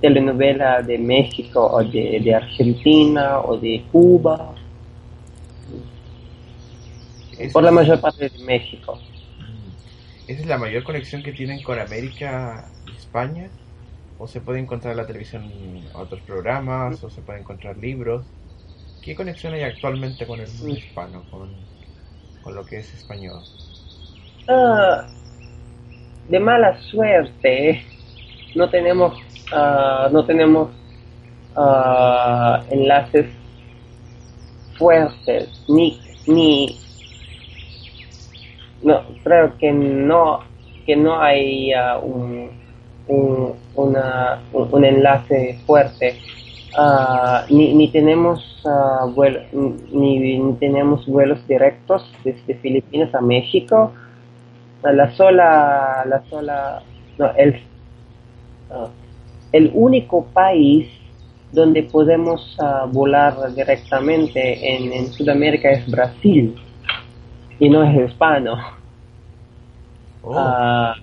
telenovela 0.01 0.83
de 0.83 0.99
México 0.99 1.61
o 1.73 1.83
de, 1.85 2.21
de 2.21 2.35
Argentina 2.35 3.41
o 3.41 3.57
de 3.57 3.85
Cuba 3.93 4.55
Es- 7.33 7.53
por 7.53 7.63
la 7.63 7.71
mayor 7.71 8.01
parte 8.01 8.29
de 8.29 8.39
México 8.39 8.99
Mm. 9.39 9.73
¿Esa 10.27 10.41
es 10.43 10.47
la 10.47 10.59
mayor 10.59 10.85
conexión 10.85 11.23
que 11.23 11.33
tienen 11.33 11.63
con 11.63 11.79
América 11.79 12.73
y 12.87 12.95
España? 12.97 13.53
¿O 14.17 14.29
se 14.29 14.41
puede 14.43 14.61
encontrar 14.61 14.93
en 14.93 14.99
la 14.99 15.07
televisión 15.07 15.91
otros 15.95 16.23
programas? 16.23 17.05
¿O 17.05 17.11
se 17.11 17.23
puede 17.23 17.41
encontrar 17.41 17.77
libros? 17.79 18.29
¿Qué 19.03 19.15
conexión 19.17 19.55
hay 19.55 19.63
actualmente 19.65 20.27
con 20.27 20.41
el 20.41 20.53
mundo 20.53 20.77
hispano, 20.77 21.27
con, 21.31 21.69
con 22.43 22.55
lo 22.57 22.65
que 22.67 22.79
es 22.79 22.95
español? 22.95 23.47
Ah, 24.49 25.09
de 26.29 26.39
mala 26.41 26.79
suerte 26.91 27.83
no 28.55 28.71
tenemos 28.71 29.15
ah, 29.51 30.09
no 30.13 30.27
tenemos 30.27 30.71
ah, 31.57 32.65
enlaces 32.71 33.27
fuertes 34.79 35.49
ni 35.69 36.01
ni 36.27 36.79
no 38.83 39.05
creo 39.23 39.57
que 39.59 39.73
no 39.73 40.41
que 40.85 40.97
no 40.97 41.21
hay 41.21 41.73
ah, 41.73 41.99
un, 42.03 42.51
un, 43.07 43.55
una- 43.75 44.43
un- 44.53 44.85
enlace 44.85 45.63
fuerte. 45.67 46.21
Ni, 47.51 47.75
ni 47.75 47.93
tenemos 47.93 48.41
ah, 48.65 49.07
vuel- 49.15 49.47
ni, 49.53 50.39
ni 50.39 50.55
tenemos 50.59 51.07
vuelos 51.07 51.47
directos 51.47 52.19
desde 52.25 52.55
Filipinas 52.57 53.15
a 53.15 53.21
México. 53.21 53.95
La 54.83 55.11
sola 55.17 56.05
la 56.07 56.25
sola 56.29 56.83
no, 57.19 57.33
el 57.37 57.55
ah, 58.73 58.91
el 59.53 59.71
único 59.75 60.27
país 60.33 60.89
donde 61.53 61.83
podemos 61.85 62.57
ah, 62.61 62.87
volar 62.91 63.55
directamente 63.55 64.77
en, 64.77 64.93
en 64.93 65.13
Sudamérica 65.13 65.71
es 65.71 65.89
Brasil 65.91 66.57
y 67.59 67.69
no 67.69 67.83
es 67.85 68.11
hispano 68.11 68.57
Oh, 70.25 70.37
Ah, 70.39 70.95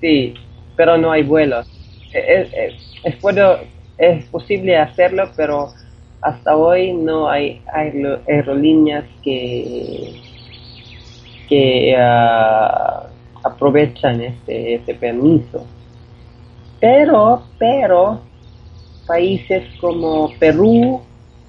sí, 0.00 0.34
pero 0.76 0.96
no 0.96 1.10
hay 1.12 1.22
vuelos. 1.22 1.66
Es, 2.12 2.48
es, 2.52 2.74
es, 3.04 3.16
puedo- 3.16 3.60
es 3.98 4.24
posible 4.28 4.76
hacerlo, 4.76 5.32
pero 5.36 5.72
hasta 6.20 6.56
hoy 6.56 6.92
no 6.92 7.28
hay 7.28 7.62
aerolíneas 7.72 8.26
aerolíneas 8.28 9.04
que, 9.22 10.20
que 11.48 11.94
ah, 11.98 13.08
aprovechan 13.44 14.20
este, 14.22 14.74
este 14.76 14.94
permiso. 14.94 15.66
Pero, 16.84 17.42
pero, 17.58 18.20
países 19.06 19.64
como 19.80 20.30
Perú 20.38 21.00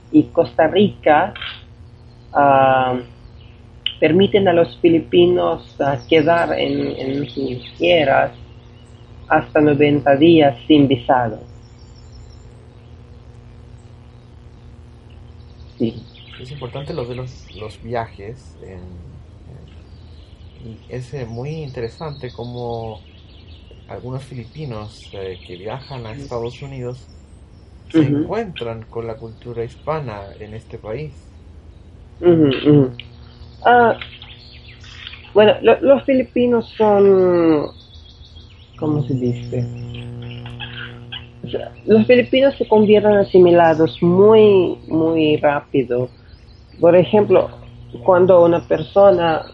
y 0.10 0.24
Costa 0.32 0.66
Rica 0.68 1.34
ah, 2.32 2.98
permiten 4.00 4.48
a 4.48 4.54
los 4.54 4.78
filipinos 4.78 5.76
ah, 5.82 5.98
quedar 6.08 6.58
en, 6.58 6.98
en 6.98 7.30
sus 7.30 7.76
tierras 7.78 8.32
hasta 9.28 9.60
90 9.60 10.16
días 10.16 10.56
sin 10.68 10.88
visado. 10.88 11.38
Sí. 15.78 16.02
es 16.40 16.50
importante 16.50 16.94
lo 16.94 17.04
de 17.04 17.16
los, 17.16 17.54
los 17.58 17.84
viajes. 17.84 18.56
en- 18.62 19.04
es 20.88 21.14
eh, 21.14 21.26
muy 21.26 21.50
interesante 21.62 22.32
como 22.32 23.02
algunos 23.88 24.24
filipinos 24.24 25.10
eh, 25.14 25.40
que 25.46 25.56
viajan 25.58 26.06
a 26.06 26.12
Estados 26.12 26.62
Unidos 26.62 27.08
se 27.90 28.00
encuentran 28.24 28.84
con 28.90 29.06
la 29.08 29.16
cultura 29.16 29.64
hispana 29.64 30.24
en 30.40 30.54
este 30.54 30.78
país. 30.78 31.14
Ah, 33.66 33.98
bueno, 35.34 35.54
lo- 35.62 35.80
los 35.82 36.04
filipinos 36.04 36.68
son, 36.78 37.72
¿cómo 38.78 39.04
se 39.08 39.14
dice? 39.14 39.66
O 41.44 41.50
sea, 41.50 41.72
los 41.86 42.08
filipinos 42.08 42.56
se 42.58 42.68
convierten 42.68 43.14
asimilados 43.14 44.02
muy, 44.02 44.80
muy 44.88 45.38
rápido. 45.38 46.10
Por 46.80 46.96
ejemplo, 46.96 47.50
cuando 48.04 48.44
una 48.44 48.68
persona 48.68 49.46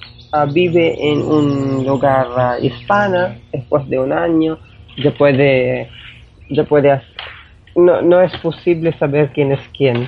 vive 0.53 1.11
en 1.11 1.21
un 1.21 1.85
lugar 1.85 2.27
ah, 2.37 2.55
hispana, 2.61 3.37
después 3.51 3.87
de 3.89 3.99
un 3.99 4.13
año, 4.13 4.57
ya 5.03 5.11
puede, 5.11 5.89
ya 6.49 6.63
puede, 6.63 7.01
no, 7.75 8.01
no 8.01 8.21
es 8.21 8.35
posible 8.37 8.93
saber 8.97 9.31
quién 9.33 9.51
es 9.51 9.59
quién 9.77 10.07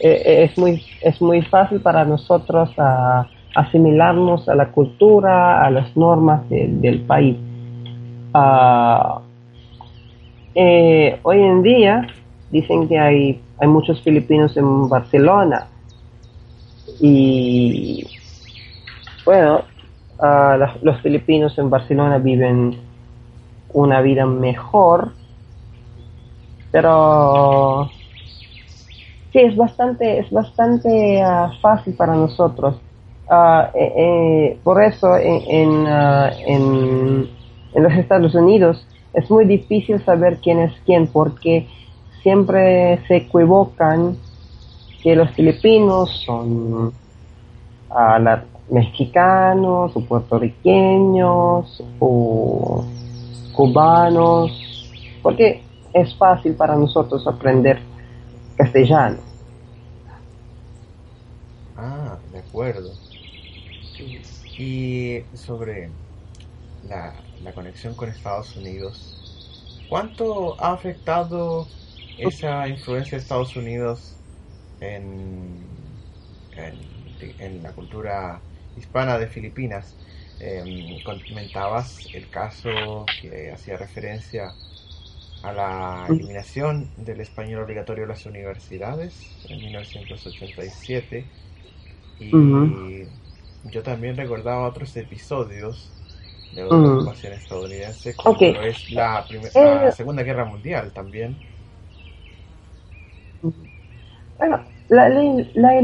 eh, 0.00 0.44
es 0.50 0.56
muy 0.58 0.82
es 1.02 1.20
muy 1.20 1.42
fácil 1.42 1.80
para 1.80 2.04
nosotros 2.04 2.70
ah, 2.78 3.28
asimilarnos 3.54 4.48
a 4.48 4.54
la 4.54 4.70
cultura, 4.72 5.62
a 5.64 5.70
las 5.70 5.94
normas 5.96 6.48
de- 6.48 6.68
del 6.68 7.00
país. 7.00 7.36
Ah, 8.32 9.20
eh, 10.54 11.18
hoy 11.22 11.40
en 11.42 11.62
día 11.62 12.06
dicen 12.50 12.88
que 12.88 12.98
hay 12.98 13.40
hay 13.58 13.68
muchos 13.68 14.02
filipinos 14.02 14.56
en 14.56 14.88
Barcelona 14.88 15.66
y 17.00 18.06
bueno 19.24 19.64
ah, 20.18 20.56
las- 20.58 20.82
los 20.82 21.00
filipinos 21.02 21.58
en 21.58 21.70
Barcelona 21.70 22.18
viven 22.18 22.80
una 23.68 24.00
vida 24.02 24.26
mejor 24.26 25.14
pero 26.70 27.92
Sí, 29.32 29.38
es 29.40 29.56
bastante, 29.56 30.18
es 30.18 30.30
bastante 30.30 31.22
ah, 31.22 31.52
fácil 31.62 31.94
para 31.94 32.14
nosotros. 32.14 32.82
Ah, 33.28 33.70
eh, 33.74 33.92
eh, 33.96 34.60
por 34.64 34.82
eso 34.82 35.16
en, 35.16 35.44
en, 35.48 35.86
ah, 35.86 36.36
en, 36.46 37.30
en 37.72 37.82
los 37.82 37.92
Estados 37.94 38.34
Unidos 38.34 38.88
es 39.12 39.30
muy 39.30 39.44
difícil 39.44 40.04
saber 40.04 40.40
quién 40.40 40.58
es 40.60 40.72
quién 40.84 41.06
porque 41.12 41.68
siempre 42.22 43.04
se 43.06 43.16
equivocan 43.16 44.18
que 45.02 45.16
los 45.16 45.30
filipinos 45.32 46.22
son 46.26 46.94
la- 48.18 48.46
mexicanos 48.70 49.96
o 49.96 50.06
puertorriqueños 50.06 51.82
o 51.98 52.92
cubanos 53.50 54.52
porque 55.22 55.70
es 55.92 56.16
fácil 56.18 56.56
para 56.56 56.76
nosotros 56.76 57.26
aprender 57.28 57.88
castellano. 58.56 59.24
Ah, 61.74 62.22
de 62.28 62.38
acuerdo. 62.38 63.00
Y 64.56 65.28
sobre 65.36 65.96
la, 66.82 67.28
la 67.38 67.54
conexión 67.54 67.96
con 67.96 68.10
Estados 68.10 68.56
Unidos, 68.56 69.20
¿cuánto 69.86 70.60
ha 70.62 70.72
afectado 70.74 71.74
esa 72.16 72.68
influencia 72.68 73.18
de 73.18 73.22
Estados 73.22 73.56
Unidos 73.56 74.22
en, 74.80 76.02
en, 76.52 77.16
en 77.18 77.62
la 77.62 77.74
cultura 77.74 78.46
hispana 78.74 79.18
de 79.18 79.28
Filipinas? 79.28 79.98
Em, 80.38 81.00
comentabas 81.02 82.08
el 82.12 82.30
caso 82.30 83.14
que 83.16 83.50
hacía 83.52 83.76
referencia 83.76 84.56
a 85.42 85.52
la 85.52 86.10
eliminación 86.10 86.92
del 86.96 87.20
español 87.20 87.62
obligatorio 87.62 88.04
de 88.04 88.08
las 88.08 88.26
universidades 88.26 89.40
en 89.48 89.62
1987 89.62 91.30
y 92.18 92.30
Ujú. 92.32 92.80
yo 93.62 93.82
también 93.82 94.16
recordaba 94.16 94.68
otros 94.68 94.96
episodios 94.96 95.96
de 96.50 96.64
otra 96.64 96.88
Ujú. 96.88 96.90
ocupación 96.90 97.32
estadounidense 97.34 98.16
como 98.16 98.60
es 98.62 98.90
la, 98.90 99.26
la 99.60 99.90
Eh. 99.92 99.92
Segunda 99.92 100.22
Guerra 100.24 100.44
Mundial 100.46 100.92
también 100.94 101.42
Bueno, 104.38 104.66
la, 104.88 105.08
la, 105.08 105.46
la 105.54 105.74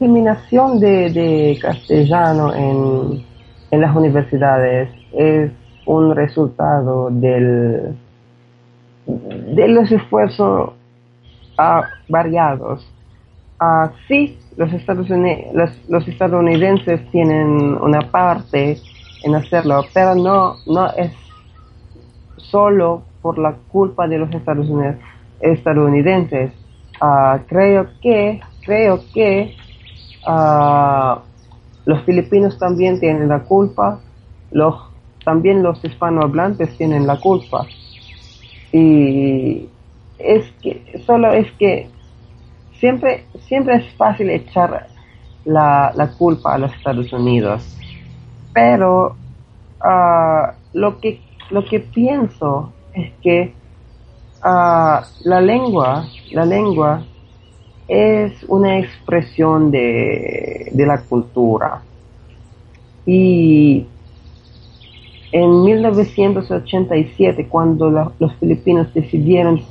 eliminación 0.00 0.78
de, 0.80 1.10
de 1.10 1.58
castellano 1.60 2.54
en, 2.54 3.26
las 3.70 3.94
universidades 3.94 4.88
es 5.12 5.50
un 5.84 6.14
resultado 6.16 7.10
del, 7.10 7.94
de 9.06 9.68
los 9.68 9.92
esfuerzos 9.92 10.70
ah, 11.58 11.82
variados. 12.08 12.90
Ah, 13.60 13.90
sí, 14.06 14.38
los, 14.56 14.72
Estados 14.72 15.10
Unidos, 15.10 15.76
los, 15.88 16.08
estadounidenses 16.08 17.06
tienen 17.10 17.76
una 17.82 18.00
parte 18.10 18.78
en 19.24 19.34
hacerlo, 19.34 19.84
pero 19.92 20.14
no, 20.14 20.54
no 20.66 20.86
es 20.92 21.12
solo 22.36 23.02
por 23.20 23.36
la 23.38 23.54
culpa 23.70 24.08
de 24.08 24.18
los 24.18 24.30
estadounidenses. 25.40 26.52
Ah, 27.00 27.40
creo 27.48 27.86
que, 28.00 28.40
creo 28.64 29.00
que 29.12 29.54
los 30.26 32.02
filipinos 32.04 32.58
también 32.58 33.00
tienen 33.00 33.28
la 33.28 33.40
culpa, 33.40 34.00
los, 34.50 34.74
también 35.24 35.62
los 35.62 35.82
hispanohablantes 35.84 36.76
tienen 36.76 37.06
la 37.06 37.18
culpa. 37.20 37.66
Y 38.72 39.68
es 40.18 40.44
que, 40.62 41.02
solo 41.06 41.32
es 41.32 41.50
que 41.52 41.88
siempre, 42.78 43.24
siempre 43.46 43.76
es 43.76 43.94
fácil 43.94 44.30
echar 44.30 44.88
la, 45.44 45.92
la 45.94 46.08
culpa 46.12 46.54
a 46.54 46.58
los 46.58 46.72
Estados 46.74 47.12
Unidos. 47.12 47.76
Pero 48.52 49.16
uh, 49.84 50.52
lo, 50.74 50.98
que, 51.00 51.20
lo 51.50 51.64
que 51.64 51.80
pienso 51.80 52.72
es 52.92 53.12
que 53.22 53.54
uh, 54.44 55.00
la 55.24 55.40
lengua, 55.40 56.06
la 56.32 56.44
lengua 56.44 57.02
es 57.88 58.44
una 58.44 58.78
expresión 58.78 59.70
de, 59.70 60.70
de 60.72 60.86
la 60.86 61.00
cultura. 61.00 61.82
Y 63.06 63.86
en 65.32 65.64
1987, 65.64 67.48
cuando 67.48 67.90
los 68.18 68.34
filipinos 68.36 68.92
decidieron 68.94 69.62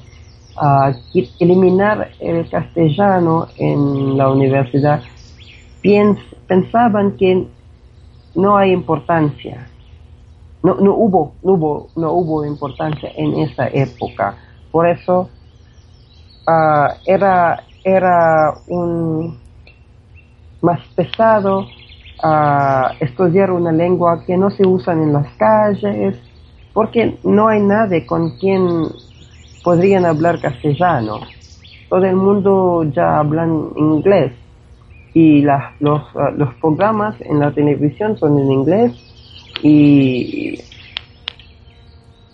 uh, 0.56 0.94
eliminar 1.40 2.12
el 2.20 2.50
castellano 2.50 3.48
en 3.58 4.18
la 4.18 4.30
universidad, 4.30 5.02
piens, 5.82 6.20
pensaban 6.48 7.18
que 7.18 7.48
no 8.36 8.58
hay 8.58 8.72
importancia. 8.72 9.68
No, 10.64 10.76
no, 10.76 10.94
hubo, 10.96 11.34
no, 11.44 11.54
hubo, 11.54 11.90
no 11.96 12.12
hubo 12.12 12.46
importancia 12.46 13.12
en 13.16 13.36
esa 13.40 13.68
época. 13.68 14.36
Por 14.72 14.88
eso 14.88 15.30
uh, 16.48 16.94
era 17.06 17.64
era 17.88 18.54
un 18.68 19.38
más 20.62 20.82
pesado 20.94 21.66
a 22.22 22.92
estudiar 23.00 23.52
una 23.52 23.72
lengua 23.72 24.24
que 24.26 24.36
no 24.36 24.50
se 24.50 24.68
usa 24.68 24.92
en 24.92 25.14
las 25.14 25.28
calles, 25.38 26.18
porque 26.74 27.18
no 27.24 27.48
hay 27.48 27.62
nadie 27.62 28.06
con 28.06 28.38
quien 28.40 28.90
podrían 29.64 30.06
hablar 30.06 30.42
castellano. 30.42 31.22
Todo 31.90 32.04
el 32.04 32.18
mundo 32.18 32.84
ya 32.92 33.20
hablan 33.20 33.70
inglés 33.78 34.34
y 35.14 35.42
los, 35.42 36.02
los 36.36 36.54
programas 36.56 37.16
en 37.22 37.40
la 37.40 37.52
televisión 37.52 38.18
son 38.18 38.38
en 38.38 38.52
inglés 38.52 38.92
y 39.64 40.60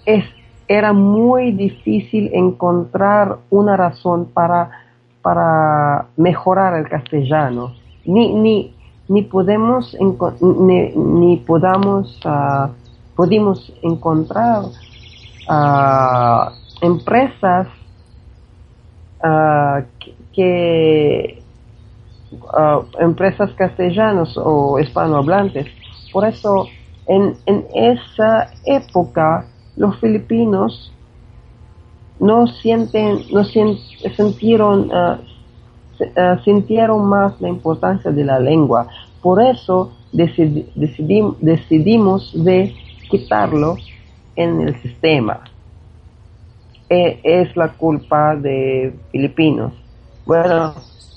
es, 0.05 0.25
era 0.67 0.93
muy 0.93 1.51
difícil 1.51 2.31
encontrar 2.33 3.37
una 3.51 3.77
razón 3.77 4.25
para 4.33 4.82
para 5.23 6.05
mejorar 6.17 6.75
el 6.75 6.87
castellano. 6.87 7.73
Ni, 8.05 8.33
ni, 8.35 8.75
ni 9.07 9.23
podemos, 9.23 9.97
ni, 10.41 11.37
podamos, 11.37 12.21
uh, 12.25 12.69
encontrar 13.81 14.65
uh, 15.49 16.51
empresas 16.81 17.67
uh, 19.23 19.83
que, 20.33 21.41
empresas 22.99 23.51
castellanos 23.53 24.37
o 24.37 24.79
hispanohablantes. 24.79 25.67
Por 26.11 26.25
eso, 26.25 26.67
en, 27.07 27.37
en 27.45 27.65
esa 27.73 28.49
época, 28.65 29.45
los 29.77 29.97
filipinos 29.99 30.91
no 32.19 32.47
sienten, 32.47 33.19
no 33.31 33.43
sintieron, 33.45 34.91
uh, 34.91 35.17
sintieron 36.43 37.05
más 37.05 37.39
la 37.41 37.49
importancia 37.49 38.11
de 38.11 38.23
la 38.23 38.39
lengua. 38.39 38.87
Por 39.21 39.41
eso 39.41 39.91
decidimos 40.11 40.71
de 42.43 42.75
quitarlo 43.09 43.77
en 44.35 44.61
el 44.61 44.81
sistema. 44.81 45.41
E, 46.89 47.19
es 47.23 47.55
la 47.55 47.69
culpa 47.69 48.35
de 48.35 48.93
filipinos. 49.11 49.73
Bueno, 50.25 50.73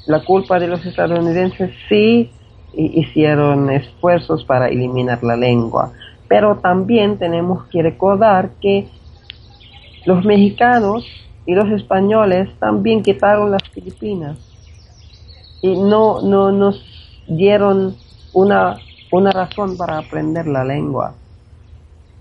la 0.06 0.24
culpa 0.24 0.58
de 0.58 0.68
los 0.68 0.84
estadounidenses 0.86 1.70
sí 1.88 2.30
hicieron 2.72 3.70
esfuerzos 3.70 4.44
para 4.44 4.68
eliminar 4.68 5.22
la 5.22 5.36
lengua, 5.36 5.92
pero 6.28 6.56
también 6.56 7.18
tenemos 7.18 7.64
que 7.66 7.82
recordar 7.82 8.50
que 8.60 8.88
los 10.06 10.24
mexicanos 10.24 11.04
y 11.44 11.54
los 11.54 11.68
españoles 11.70 12.48
también 12.58 13.02
quitaron 13.02 13.50
las 13.50 13.62
Filipinas 13.70 14.38
y 15.60 15.76
no, 15.76 16.22
no 16.22 16.52
nos 16.52 16.82
dieron 17.26 17.96
una, 18.32 18.76
una 19.10 19.30
razón 19.32 19.76
para 19.76 19.98
aprender 19.98 20.46
la 20.46 20.64
lengua. 20.64 21.14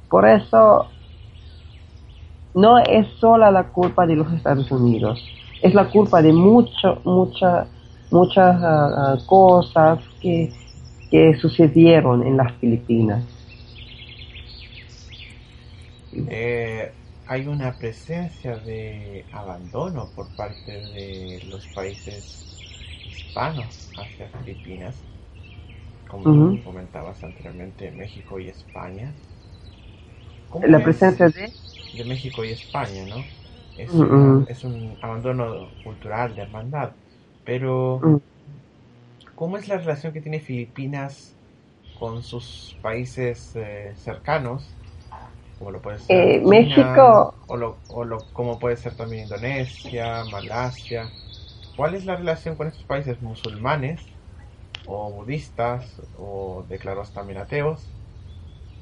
Por 0.10 0.28
eso 0.28 0.88
no 2.54 2.80
es 2.80 3.08
sola 3.20 3.52
la 3.52 3.66
culpa 3.66 4.08
de 4.08 4.16
los 4.16 4.32
Estados 4.34 4.72
Unidos, 4.72 5.24
es 5.62 5.74
la 5.74 5.90
culpa 5.90 6.22
de 6.22 6.34
mucho, 6.34 7.02
mucha, 7.04 7.68
muchas 8.12 8.58
ah, 8.62 9.18
cosas 9.26 10.00
que, 10.22 10.52
que 11.12 11.36
sucedieron 11.36 12.26
en 12.26 12.38
las 12.38 12.52
Filipinas. 12.54 13.24
Eh, 16.30 16.94
hay 17.28 17.48
una 17.48 17.74
presencia 17.74 18.56
de 18.58 19.26
abandono 19.32 20.10
por 20.16 20.28
parte 20.30 20.72
de 20.72 21.42
los 21.50 21.66
países 21.68 22.46
hispanos 23.10 23.92
hacia 23.98 24.28
Filipinas, 24.40 24.96
como 26.08 26.64
comentabas 26.64 27.24
anteriormente, 27.24 27.92
México 27.92 28.40
y 28.40 28.48
España. 28.50 29.12
La 30.68 30.84
presencia 30.84 31.30
de... 31.30 31.52
De 31.94 32.04
México 32.04 32.44
y 32.44 32.52
España, 32.52 33.06
¿no? 33.06 33.24
Es, 33.78 34.64
un 34.64 34.98
abandono 35.02 35.70
cultural 35.84 36.36
de 36.36 36.42
hermandad, 36.44 36.92
pero 37.44 38.22
¿cómo 39.36 39.58
es 39.58 39.68
la 39.68 39.78
relación 39.78 40.14
que 40.14 40.22
tiene 40.22 40.40
Filipinas 40.40 41.34
con 42.00 42.22
sus 42.22 42.78
países 42.82 43.56
eh, 43.56 43.94
cercanos 43.96 44.64
como 45.58 45.72
lo 45.72 45.82
puede 45.82 46.00
ser 46.00 46.28
eh, 46.28 46.42
México 46.46 47.34
o, 47.48 47.58
lo, 47.58 47.78
o 47.88 48.04
lo, 48.04 48.26
como 48.34 48.60
puede 48.60 48.78
ser 48.78 48.96
también 48.96 49.24
Indonesia, 49.24 50.24
Malasia. 50.26 51.12
¿Cuál 51.76 51.96
es 51.96 52.06
la 52.06 52.16
relación 52.16 52.56
con 52.56 52.68
estos 52.68 52.86
países 52.86 53.22
musulmanes 53.22 54.08
o 54.88 55.12
budistas 55.12 56.02
o 56.18 56.66
declarados 56.68 57.12
también 57.12 57.40
ateos? 57.40 57.90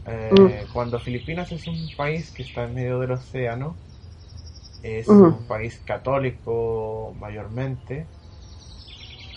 Eh, 0.06 0.32
mm. 0.68 0.74
Cuando 0.74 1.00
Filipinas 1.00 1.52
es 1.52 1.66
un 1.68 1.90
país 1.96 2.32
que 2.32 2.44
está 2.44 2.64
en 2.64 2.76
medio 2.76 3.00
del 3.00 3.12
océano, 3.12 3.78
es 4.82 5.08
un 5.08 5.48
país 5.48 5.82
católico 5.86 7.16
mayormente. 7.20 8.06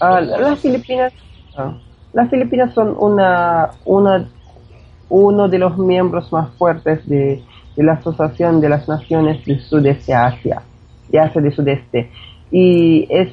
Ah, 0.01 0.21
las 0.21 0.61
Filipinas, 0.61 1.13
ah, 1.55 1.73
las 2.13 2.29
Filipinas 2.29 2.75
son 2.75 2.97
una, 2.99 3.71
una 3.85 4.29
uno 5.09 5.49
de 5.49 5.59
los 5.59 5.79
miembros 5.79 6.33
más 6.33 6.51
fuertes 6.59 7.07
de, 7.09 7.43
la 7.77 7.93
Asociación 7.93 8.61
de 8.61 8.71
las 8.71 8.89
Naciones 8.89 9.45
del 9.45 9.61
Sudeste 9.61 10.15
Asia, 10.15 10.63
de 11.11 11.21
Asia 11.21 11.43
del 11.43 11.55
Sudeste. 11.55 12.11
Y 12.51 13.07
es, 13.11 13.29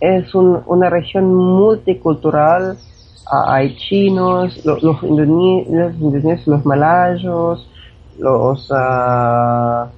es 0.00 0.34
una 0.34 0.90
región 0.90 1.34
multicultural. 1.34 2.76
hay 3.30 3.74
chinos, 3.76 4.64
los, 4.66 4.82
los, 4.82 5.02
indonesios, 5.02 6.46
los 6.46 6.64
malayos, 6.66 7.70
los 8.18 8.70
uh, 8.70 9.88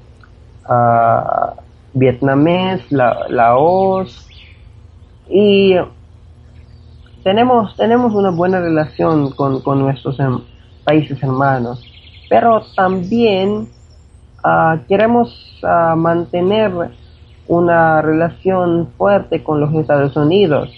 vietnamés, 1.95 2.91
la, 2.93 3.27
laos. 3.29 4.29
Y 5.29 5.75
tenemos, 7.25 7.77
tenemos 7.77 8.15
una 8.15 8.31
buena 8.31 8.61
relación 8.61 9.33
con, 9.33 9.61
con 9.61 9.81
nuestros 9.81 10.19
em, 10.21 10.41
países 10.91 11.23
hermanos, 11.23 11.79
pero 12.29 12.63
también 12.75 13.69
uh, 14.45 14.77
queremos 14.89 15.29
uh, 15.63 15.95
mantener 15.95 16.73
una 17.47 18.03
relación 18.03 18.89
fuerte 18.99 19.45
con 19.45 19.61
los 19.61 19.73
Estados 19.73 20.17
Unidos. 20.17 20.69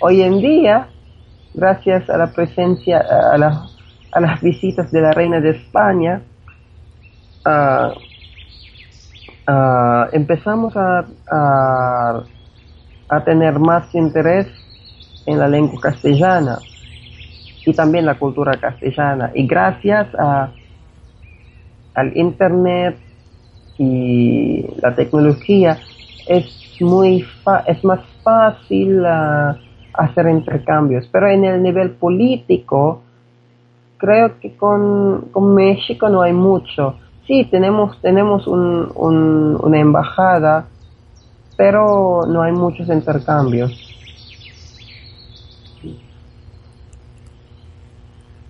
Hoy 0.00 0.22
en 0.22 0.40
día, 0.40 0.88
gracias 1.52 2.08
a 2.08 2.16
la 2.16 2.28
presencia, 2.28 2.98
a, 2.98 3.36
las 4.20 4.40
visitas 4.40 4.90
de 4.90 5.02
la 5.02 5.12
reina 5.12 5.38
de 5.40 5.50
España, 5.50 6.22
ah, 7.44 7.92
empezamos 10.12 10.74
a, 10.76 11.04
a, 13.10 13.24
tener 13.24 13.58
más 13.58 13.94
interés 13.94 14.46
en 15.26 15.38
la 15.38 15.48
lengua 15.48 15.78
castellana 15.80 16.58
y 17.66 17.74
también 17.74 18.06
la 18.06 18.14
cultura 18.14 18.58
castellana. 18.58 19.32
Y 19.34 19.46
gracias 19.46 20.06
a, 20.14 20.50
al 21.94 22.16
Internet 22.16 22.96
y 23.76 24.64
la 24.80 24.94
tecnología, 24.94 25.78
es, 26.26 26.46
muy 26.80 27.26
es 27.66 27.84
más 27.84 28.00
fácil 28.22 29.04
ah, 29.04 29.58
hacer 29.94 30.28
intercambios. 30.28 31.08
Pero 31.10 31.28
en 31.28 31.44
el 31.44 31.60
nivel 31.62 31.90
político, 31.90 33.02
creo 33.98 34.38
que 34.38 34.56
con, 34.56 35.54
México 35.54 36.08
no 36.08 36.22
hay 36.22 36.32
mucho. 36.32 36.94
Sí, 37.26 37.48
tenemos, 37.50 38.00
tenemos 38.00 38.46
un, 38.46 38.92
una 38.94 39.78
embajada, 39.78 40.66
pero 41.56 42.22
no 42.28 42.42
hay 42.42 42.52
muchos 42.52 42.88
intercambios. 42.88 43.95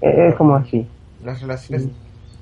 Es 0.08 0.34
como 0.36 0.56
así. 0.56 0.86
Las 1.22 1.40
relaciones 1.40 1.88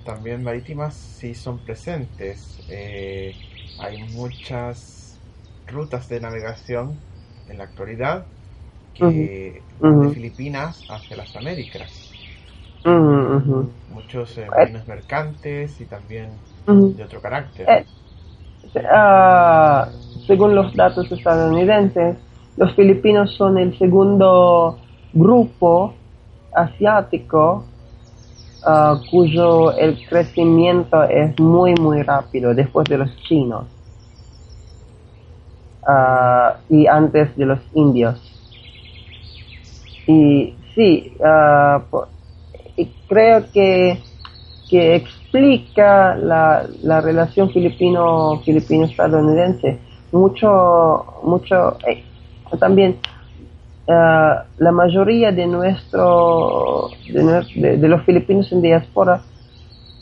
también 0.05 0.43
marítimas 0.43 0.95
sí 0.95 1.35
son 1.35 1.59
presentes. 1.59 2.63
Eh, 2.69 3.35
hay 3.79 3.99
muchas 3.99 5.19
rutas 5.67 6.09
de 6.09 6.21
navegación 6.21 6.99
en 7.49 7.59
la 7.59 7.65
actualidad 7.65 8.27
que 8.95 9.63
de 9.81 10.09
Filipinas 10.11 10.85
hacia 10.89 11.17
las 11.17 11.35
Américas. 11.37 12.15
Muchos 13.89 14.37
eh, 14.39 14.47
mercantes 14.87 15.81
y 15.81 15.87
también 15.87 16.29
de 16.67 17.05
otro 17.05 17.21
carácter. 17.21 17.67
Eh, 17.71 17.87
ah, 18.91 19.89
según 20.27 20.55
los 20.55 20.75
datos 20.77 21.11
estadounidenses, 21.11 22.17
los 22.57 22.75
filipinos 22.75 23.35
son 23.37 23.59
el 23.59 23.77
segundo 23.79 24.79
grupo 25.13 25.95
asiático 26.55 27.65
ah, 28.63 29.01
cuyo 29.11 29.77
el 29.77 30.05
crecimiento 30.07 31.03
es 31.05 31.39
muy 31.39 31.75
muy 31.75 32.03
rápido 32.03 32.55
después 32.55 32.89
de 32.89 32.99
los 32.99 33.17
chinos 33.25 33.67
ah, 35.87 36.57
y 36.69 36.87
antes 36.87 37.37
de 37.37 37.47
los 37.47 37.61
indios. 37.75 38.17
Y 40.07 40.55
sí, 40.75 41.17
uh, 41.21 41.81
y 42.77 42.87
creo 43.09 43.51
que, 43.53 44.03
que 44.69 44.97
explica 44.97 46.15
la, 46.17 46.67
la 46.83 47.01
relación 47.01 47.51
filipino 47.51 48.43
filipino 48.45 48.85
estadounidense 48.85 49.79
mucho 50.13 51.05
mucho 51.25 51.77
eh, 51.87 52.05
también 52.59 52.99
uh, 53.87 54.45
la 54.59 54.73
mayoría 54.73 55.33
de 55.33 55.47
nuestro 55.47 56.91
de, 57.13 57.77
de, 57.77 57.89
los 57.89 58.03
filipinos 58.05 58.51
en 58.53 58.63
diáspora 58.63 59.23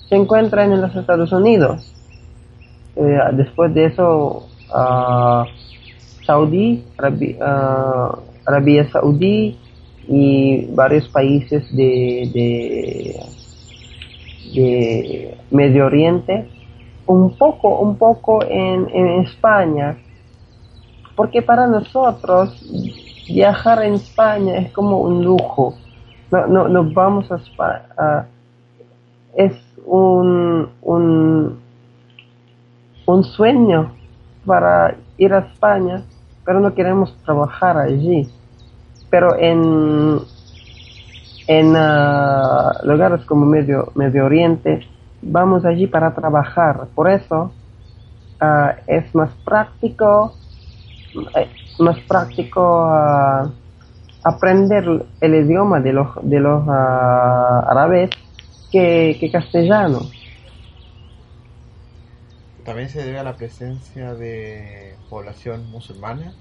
se 0.09 0.16
encuentran 0.16 0.73
en 0.73 0.81
los 0.81 0.95
Estados 0.95 1.33
Unidos. 1.33 1.95
Eh, 2.95 3.18
después 3.33 3.73
de 3.73 3.87
eso 3.87 4.47
uh, 4.75 5.45
Saudí 6.27 6.85
Arabia, 6.99 7.37
Arabia 8.45 8.90
Saudí 8.90 9.59
y 10.09 10.66
varios 10.75 11.09
países 11.09 11.64
de, 11.75 12.29
de, 14.55 15.38
Medio 15.51 15.87
Oriente, 15.87 16.47
un 17.07 17.37
poco, 17.37 17.79
un 17.79 17.97
poco 17.97 18.45
en, 18.45 18.88
España, 19.23 19.97
porque 21.16 21.40
para 21.42 21.66
nosotros 21.66 22.62
viajar 23.35 23.83
en 23.83 23.95
España 23.95 24.59
es 24.59 24.73
como 24.73 24.99
un 24.99 25.25
lujo. 25.25 25.75
No, 26.31 26.68
no, 26.68 26.85
vamos 26.92 27.31
a 27.31 27.37
España. 27.37 28.27
es 29.37 29.55
un, 29.85 30.68
un, 30.83 31.61
un 33.07 33.25
sueño 33.25 33.92
para 34.47 34.97
ir 35.18 35.35
a 35.35 35.40
España, 35.40 36.03
pero 36.45 36.61
no 36.61 36.75
queremos 36.75 37.14
trabajar 37.25 37.77
allí 37.77 38.29
pero 39.12 39.37
en, 39.38 40.21
en 41.47 41.77
ah, 41.77 42.73
lugares 42.83 43.23
como 43.27 43.45
Medio, 43.45 43.92
Medio 43.95 44.25
Oriente 44.25 44.88
vamos 45.21 45.66
allí 45.66 45.87
para 45.87 46.14
trabajar. 46.14 46.88
Por 46.95 47.11
eso 47.11 47.53
ah, 48.40 48.75
es 48.87 49.14
más 49.14 49.29
práctico, 49.45 50.33
más 51.79 51.98
práctico 52.01 52.87
ah, 52.88 53.51
aprender 54.25 54.85
el 55.20 55.35
idioma 55.35 55.81
de 55.81 55.92
los, 55.92 56.09
de 56.22 56.40
los 56.40 56.68
árabes 56.68 58.11
que, 58.70 59.16
que 59.20 59.31
castellano. 59.31 60.01
También 62.64 62.88
se 62.88 63.05
debe 63.05 63.18
a 63.18 63.25
la 63.25 63.35
presencia 63.35 64.14
de 64.14 64.94
población 65.11 65.68
musulmana 65.70 66.33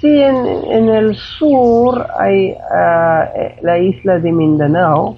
Sí, 0.00 0.08
en, 0.08 0.88
el 0.90 1.16
sur 1.16 2.06
hay 2.18 2.50
eh, 2.50 3.56
la 3.62 3.78
isla 3.78 4.18
de 4.18 4.30
Mindanao. 4.30 5.16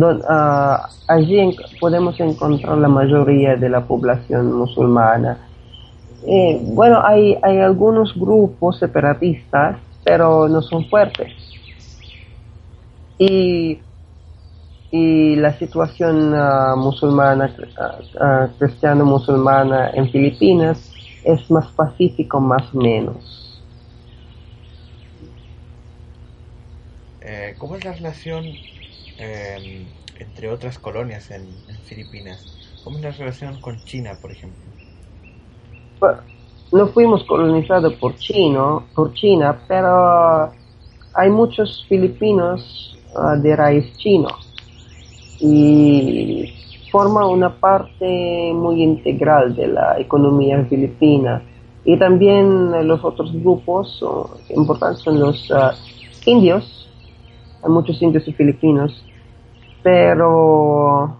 Ah, 0.00 0.20
ah, 0.28 0.88
allí 1.08 1.56
podemos 1.80 2.18
encontrar 2.20 2.78
la 2.78 2.88
mayoría 2.88 3.56
de 3.56 3.68
la 3.68 3.86
población 3.86 4.52
musulmana. 4.52 5.38
Eh, 6.26 6.60
bueno, 6.62 7.00
hay, 7.04 7.36
hay 7.42 7.58
algunos 7.58 8.14
grupos 8.14 8.78
separatistas, 8.78 9.78
pero 10.04 10.48
no 10.48 10.62
son 10.62 10.84
fuertes. 10.88 11.32
Y, 13.18 13.80
y 14.90 15.36
la 15.36 15.58
situación 15.58 16.34
musulmana, 16.78 17.54
cristiano-musulmana 18.58 19.90
en 19.94 20.10
Filipinas 20.10 20.92
es 21.24 21.50
más 21.50 21.66
pacífico 21.72 22.40
más 22.40 22.62
o 22.74 22.78
menos. 22.78 23.62
Eh, 27.20 27.54
¿Cómo 27.58 27.76
es 27.76 27.84
la 27.84 27.92
relación 27.92 28.44
em, 29.18 29.86
entre 30.18 30.50
otras 30.50 30.78
colonias 30.78 31.30
en, 31.30 31.46
Filipinas? 31.84 32.44
¿Cómo 32.84 32.98
es 32.98 33.04
la 33.04 33.10
relación 33.10 33.60
con 33.60 33.76
China, 33.84 34.18
por 34.20 34.32
ejemplo? 34.32 34.62
no 36.70 36.86
fuimos 36.88 37.24
colonizados 37.24 37.94
por, 37.94 38.14
chino, 38.16 38.84
por 38.94 39.12
China, 39.14 39.58
pero 39.66 40.50
hay 41.14 41.30
muchos 41.30 41.84
filipinos 41.88 42.96
ah, 43.16 43.36
de 43.36 43.56
raíz 43.56 43.96
chino. 43.96 44.28
Y 45.40 46.52
forma 46.90 47.26
una 47.26 47.54
parte 47.54 48.52
muy 48.54 48.82
integral 48.82 49.54
de 49.54 49.68
la 49.68 49.98
economía 49.98 50.64
filipina. 50.64 51.42
Y 51.84 51.96
también 51.98 52.86
los 52.86 53.04
otros 53.04 53.32
grupos 53.32 54.04
importantes 54.50 55.02
son 55.02 55.20
los 55.20 55.50
ah, 55.52 55.74
indios, 56.26 56.88
hay 57.62 57.70
muchos 57.70 58.00
indios 58.02 58.26
y 58.28 58.32
filipinos, 58.32 59.04
pero 59.82 61.16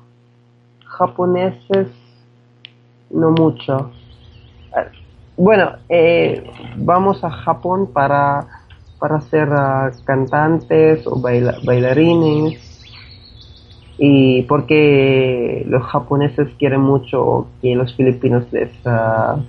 japoneses 0.84 1.88
no 3.10 3.30
mucho. 3.30 3.90
Bueno, 5.36 5.72
eh, 5.88 6.50
vamos 6.76 7.22
a 7.22 7.30
Japón 7.30 7.90
para, 7.92 8.46
para 8.98 9.20
ser 9.20 9.48
ah, 9.52 9.90
cantantes 10.04 11.06
o 11.06 11.20
bailarines 11.20 12.68
y 13.98 14.42
porque 14.42 15.64
los 15.68 15.82
japoneses 15.84 16.48
quieren 16.58 16.80
mucho 16.80 17.48
que 17.60 17.74
los 17.74 17.94
filipinos 17.96 18.44
les 18.52 18.70
uh, 18.86 19.40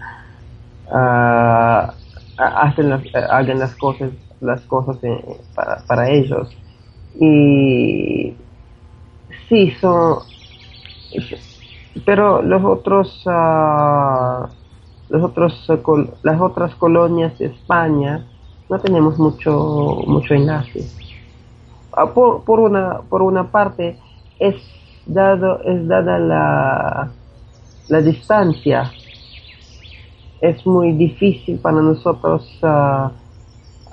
hacen 2.37 2.89
las, 2.89 3.01
hagan 3.29 3.59
las 3.59 3.75
cosas 3.75 4.09
las 4.41 4.61
cosas 4.61 4.97
para, 5.53 5.83
para, 5.85 6.09
ellos 6.09 6.49
y 7.19 8.33
sí 9.49 9.71
son 9.81 10.19
pero 12.05 12.41
los 12.41 12.63
otros 12.63 13.23
los 15.09 15.23
otros 15.23 15.67
las 16.23 16.39
otras 16.39 16.75
colonias 16.75 17.37
de 17.39 17.47
España 17.47 18.25
no 18.69 18.79
tenemos 18.79 19.17
mucho 19.17 20.03
mucho 20.07 20.33
enlace 20.33 20.87
por, 22.13 22.43
por 22.43 22.59
una 22.59 23.01
por 23.09 23.21
una 23.23 23.51
parte 23.51 23.97
es 24.39 24.55
dado 25.05 25.61
es 25.63 25.87
dada 25.87 26.19
la 26.19 27.11
la 27.89 28.01
distancia. 28.01 28.93
Es 30.39 30.65
muy 30.65 30.93
difícil 30.93 31.59
para 31.59 31.81
nosotros 31.81 32.47
ah, 32.63 33.11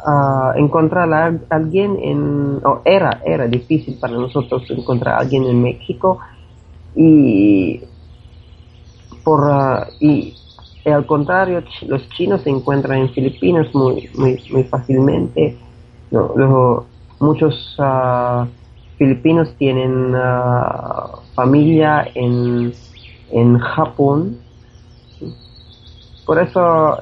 ah, 0.06 0.52
encontrar 0.56 1.12
a 1.12 1.32
alguien 1.50 1.98
en, 2.00 2.60
o 2.64 2.80
era, 2.84 3.20
era 3.24 3.46
difícil 3.46 3.98
para 4.00 4.14
nosotros 4.14 4.62
encontrar 4.70 5.16
a 5.16 5.18
alguien 5.18 5.44
en 5.44 5.62
México 5.62 6.18
y 6.94 7.80
por 9.22 9.50
ah, 9.50 9.88
y 10.00 10.34
al 10.86 11.04
contrario 11.04 11.62
los 11.88 12.08
chinos 12.10 12.42
se 12.42 12.50
encuentran 12.50 13.00
en 13.00 13.10
Filipinas 13.10 13.66
muy 13.74 14.08
muy, 14.14 14.40
muy 14.50 14.62
fácilmente 14.64 15.56
muchos 17.18 17.76
filipinos 18.96 19.52
tienen 19.58 20.14
familia 21.34 22.08
en 22.14 22.72
en 23.30 23.58
Japón. 23.58 24.38
Por 26.24 26.40
eso, 26.40 26.98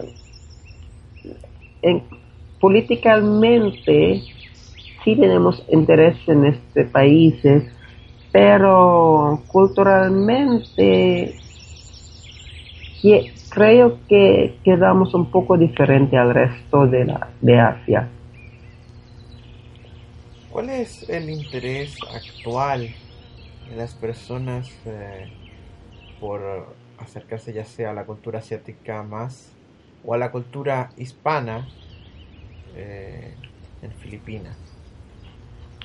en, 1.83 2.03
políticamente, 2.65 4.23
sí 5.05 5.17
tenemos 5.17 5.63
interés 5.69 6.17
en 6.27 6.47
este 6.47 6.87
país, 6.87 7.35
pero 8.33 9.43
culturalmente 9.49 11.35
creo 13.51 13.99
que 14.09 14.57
quedamos 14.65 15.13
un 15.13 15.31
poco 15.31 15.59
diferente 15.59 16.17
al 16.17 16.33
resto 16.33 16.87
de, 16.87 17.15
de 17.43 17.61
Asia. 17.61 18.09
¿Cuál 20.49 20.71
es 20.71 21.07
el 21.11 21.29
interés 21.29 21.99
actual 22.15 22.89
de 23.69 23.77
las 23.77 23.93
personas 23.93 24.75
eh, 24.87 25.31
por 26.19 26.41
acercarse 26.97 27.53
ya 27.53 27.67
sea 27.67 27.91
a 27.91 27.93
la 27.93 28.07
cultura 28.07 28.39
asiática 28.39 29.03
más 29.03 29.53
o 30.03 30.15
a 30.15 30.17
la 30.17 30.31
cultura 30.31 30.93
hispana 30.97 31.69
eh, 32.77 33.35
en 33.83 33.91
Filipinas? 33.93 34.57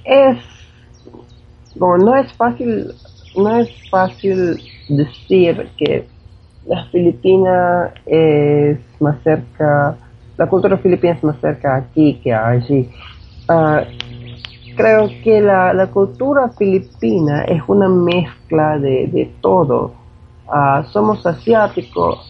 Es, 0.05 0.37
como 1.77 1.97
no 1.97 2.15
es 2.15 2.31
fácil, 2.33 2.93
no 3.35 3.59
es 3.59 3.69
fácil 3.89 4.61
decir 4.87 5.69
que 5.77 6.07
la 6.65 6.85
Filipina 6.85 7.93
es 8.05 8.79
más 8.99 9.21
cerca, 9.23 9.97
la 10.37 10.47
cultura 10.47 10.77
filipina 10.77 11.13
es 11.13 11.23
más 11.23 11.39
cerca 11.41 11.75
aquí 11.75 12.19
que 12.23 12.33
allí. 12.33 12.89
Ah, 13.47 13.83
creo 14.75 15.09
que 15.23 15.41
la, 15.41 15.73
la, 15.73 15.87
cultura 15.87 16.49
filipina 16.57 17.43
es 17.43 17.61
una 17.67 17.89
mezcla 17.89 18.77
de, 18.77 19.07
de 19.07 19.31
todo. 19.41 19.93
Ah, 20.47 20.85
somos 20.91 21.25
asiáticos. 21.25 22.25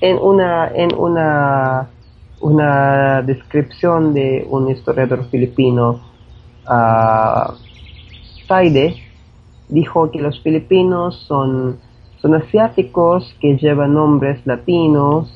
En 0.00 0.18
una, 0.18 0.68
en 0.74 0.94
una, 0.96 1.88
una 2.44 3.22
descripción 3.22 4.12
de 4.12 4.46
un 4.50 4.70
historiador 4.70 5.24
filipino, 5.30 6.00
uh, 6.68 7.54
dijo 9.70 10.10
que 10.10 10.20
los 10.20 10.42
filipinos 10.42 11.24
son, 11.26 11.78
son 12.20 12.34
asiáticos 12.34 13.34
que 13.40 13.56
llevan 13.56 13.94
nombres 13.94 14.46
latinos, 14.46 15.32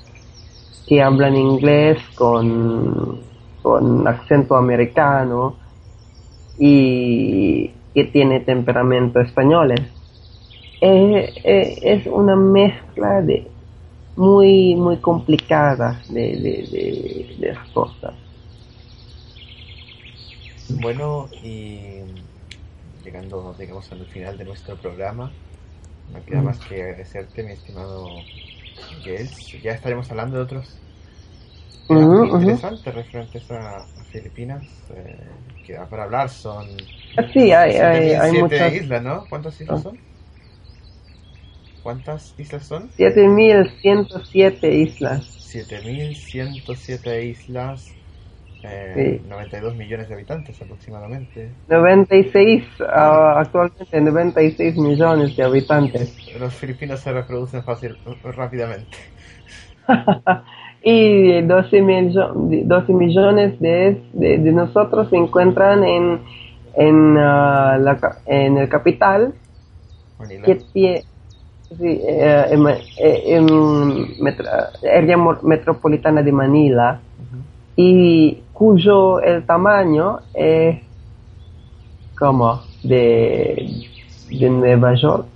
que 0.86 1.02
hablan 1.02 1.34
inglés 1.34 1.98
con, 2.14 3.20
con 3.62 4.06
acento 4.06 4.54
americano 4.56 5.56
y 6.58 7.70
que 7.94 8.04
tiene 8.04 8.40
temperamento 8.40 9.18
españoles 9.20 9.80
eh, 10.80 11.32
eh, 11.42 11.78
es 11.82 12.06
una 12.06 12.36
mezcla 12.36 13.20
de 13.22 13.48
muy 14.18 14.74
muy 14.74 14.96
complicada 14.96 16.02
de, 16.08 16.36
de, 16.36 17.36
de, 17.38 17.52
las 17.52 17.68
cosas. 17.68 18.12
Bueno, 20.80 21.28
y 21.42 22.00
llegando, 23.04 23.54
digamos, 23.58 23.90
al 23.92 24.04
final 24.06 24.36
de 24.36 24.44
nuestro 24.44 24.76
programa, 24.76 25.30
no 26.12 26.24
queda 26.24 26.42
más 26.42 26.58
que 26.60 26.82
agradecerte, 26.82 27.44
mi 27.44 27.52
estimado 27.52 28.08
Jels. 29.04 29.52
Ya 29.62 29.72
estaremos 29.72 30.10
hablando 30.10 30.36
de 30.36 30.42
otros 30.42 30.68
interesantes 31.88 32.92
referentes 32.92 33.50
a, 33.52 33.86
Filipinas. 34.10 34.66
Eh, 34.96 35.16
que 35.64 35.74
para 35.88 36.04
hablar 36.04 36.28
son. 36.28 36.66
Sí, 37.32 37.52
hay, 37.52 37.76
hay, 37.76 38.10
hay 38.14 38.32
muchas. 38.32 38.72
islas, 38.72 39.02
¿no? 39.02 39.26
¿Cuántas 39.28 39.60
islas 39.60 39.82
son? 39.82 39.98
¿Cuántas 41.82 42.34
islas 42.38 42.66
son? 42.66 42.90
7.107 42.90 44.72
islas. 44.72 45.38
7.107 45.54 47.24
islas, 47.24 47.94
eh, 48.62 49.20
92 49.28 49.74
millones 49.76 50.08
de 50.08 50.14
habitantes 50.14 50.60
aproximadamente. 50.60 51.50
96, 51.68 52.64
uh, 52.80 52.84
actualmente 52.84 54.00
96 54.00 54.76
millones 54.76 55.36
de 55.36 55.44
habitantes. 55.44 56.16
Los 56.38 56.54
filipinos 56.54 57.00
se 57.00 57.12
reproducen 57.12 57.62
fácil, 57.62 57.96
rápidamente. 58.24 58.98
y 60.82 61.40
12, 61.42 61.82
millones 61.82 63.60
de, 63.60 64.02
de, 64.12 64.38
de, 64.38 64.52
nosotros 64.52 65.08
se 65.08 65.16
encuentran 65.16 65.84
en, 65.84 66.20
en, 66.74 67.12
uh, 67.12 67.78
la, 67.78 68.18
en 68.26 68.58
el 68.58 68.68
capital, 68.68 69.34
que 70.44 70.56
tiene 70.72 71.04
Sí, 71.76 72.00
eh, 72.02 72.46
en, 72.50 72.66
en 72.96 73.46
área 74.90 75.16
metropolitana 75.42 76.22
de 76.22 76.32
Manila 76.32 76.98
y 77.76 78.42
cuyo 78.54 79.20
el 79.20 79.44
tamaño 79.44 80.20
es 80.32 80.80
como 82.18 82.62
de, 82.82 83.86
de 84.30 84.50
Nueva 84.50 84.94
York. 84.94 85.26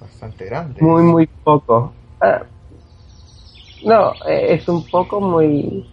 Bastante 0.00 0.44
grande. 0.46 0.82
Muy, 0.82 1.04
muy 1.04 1.26
poco. 1.44 1.92
Ah, 2.20 2.42
no, 3.84 4.12
eh, 4.28 4.54
es 4.54 4.68
un 4.68 4.84
poco 4.90 5.20
muy... 5.20 5.88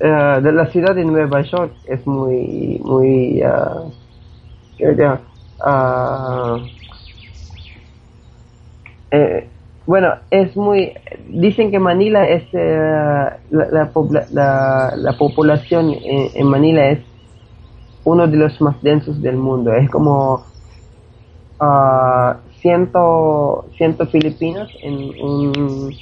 Uh, 0.00 0.40
de 0.40 0.52
la 0.52 0.66
ciudad 0.66 0.94
de 0.94 1.04
Nueva 1.04 1.42
York 1.42 1.72
es 1.86 2.06
muy, 2.06 2.80
muy... 2.84 3.42
Uh, 3.42 3.92
eh, 9.12 9.46
bueno, 9.84 10.14
es 10.30 10.56
muy. 10.56 10.94
Dicen 11.28 11.70
que 11.70 11.78
Manila 11.78 12.26
es. 12.26 12.44
Eh, 12.52 13.30
la, 13.50 13.90
la, 14.96 15.18
población 15.18 15.94
en, 16.02 16.46
Manila 16.46 16.88
es 16.88 17.00
uno 18.04 18.26
de 18.26 18.36
los 18.36 18.60
más 18.60 18.80
densos 18.82 19.20
del 19.20 19.36
mundo. 19.36 19.72
Es 19.72 19.90
como. 19.90 20.46
Uh, 21.60 22.34
ciento, 22.60 23.66
ciento 23.76 24.06
filipinos 24.06 24.70
en 24.82 24.94
un. 25.20 25.94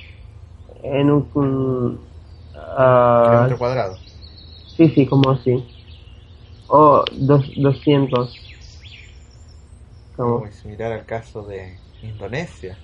En 0.82 1.10
un. 1.10 2.00
Uh, 2.54 3.56
cuadrado. 3.58 3.96
Sí, 4.76 4.88
sí, 4.90 5.06
como 5.06 5.30
así. 5.30 5.66
O 6.68 7.04
dos, 7.12 7.50
200. 7.56 8.36
Como. 10.16 10.40
Muy 10.40 10.52
similar 10.52 10.92
al 10.92 11.06
caso 11.06 11.42
de 11.42 11.76
Indonesia. 12.02 12.76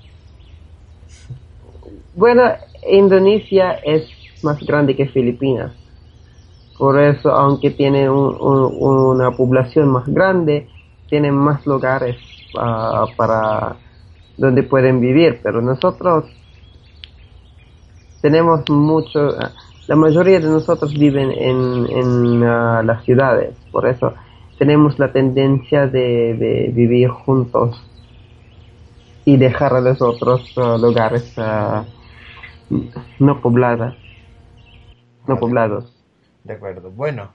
Bueno, 2.14 2.44
Indonesia 2.90 3.72
es 3.72 4.08
más 4.42 4.58
grande 4.64 4.96
que 4.96 5.06
Filipinas. 5.06 5.72
Por 6.78 6.98
eso, 7.00 7.30
aunque 7.30 7.70
tiene 7.70 8.08
una 8.10 9.30
población 9.32 9.90
más 9.90 10.06
grande, 10.06 10.68
tienen 11.08 11.34
más 11.34 11.66
lugares 11.66 12.16
ah, 12.58 13.06
para 13.16 13.76
donde 14.36 14.62
pueden 14.62 15.00
vivir. 15.00 15.40
Pero 15.42 15.62
nosotros 15.62 16.24
tenemos 18.20 18.68
mucho, 18.68 19.36
la 19.86 19.96
mayoría 19.96 20.40
de 20.40 20.48
nosotros 20.48 20.92
viven 20.92 21.30
en, 21.30 21.86
en 21.90 22.44
ah, 22.44 22.82
las 22.82 23.04
ciudades. 23.04 23.54
Por 23.72 23.86
eso 23.86 24.12
tenemos 24.58 24.98
la 24.98 25.12
tendencia 25.12 25.86
de 25.86 26.70
vivir 26.74 27.08
juntos 27.08 27.85
y 29.26 29.36
dejar 29.36 29.74
a 29.74 29.80
los 29.80 30.00
otros 30.00 30.56
uh, 30.56 30.78
lugares 30.78 31.36
uh, 31.36 31.84
no 33.18 33.40
pobladas, 33.42 33.94
no 35.26 35.36
poblados. 35.36 35.92
De 36.44 36.54
acuerdo. 36.54 36.92
Bueno, 36.92 37.32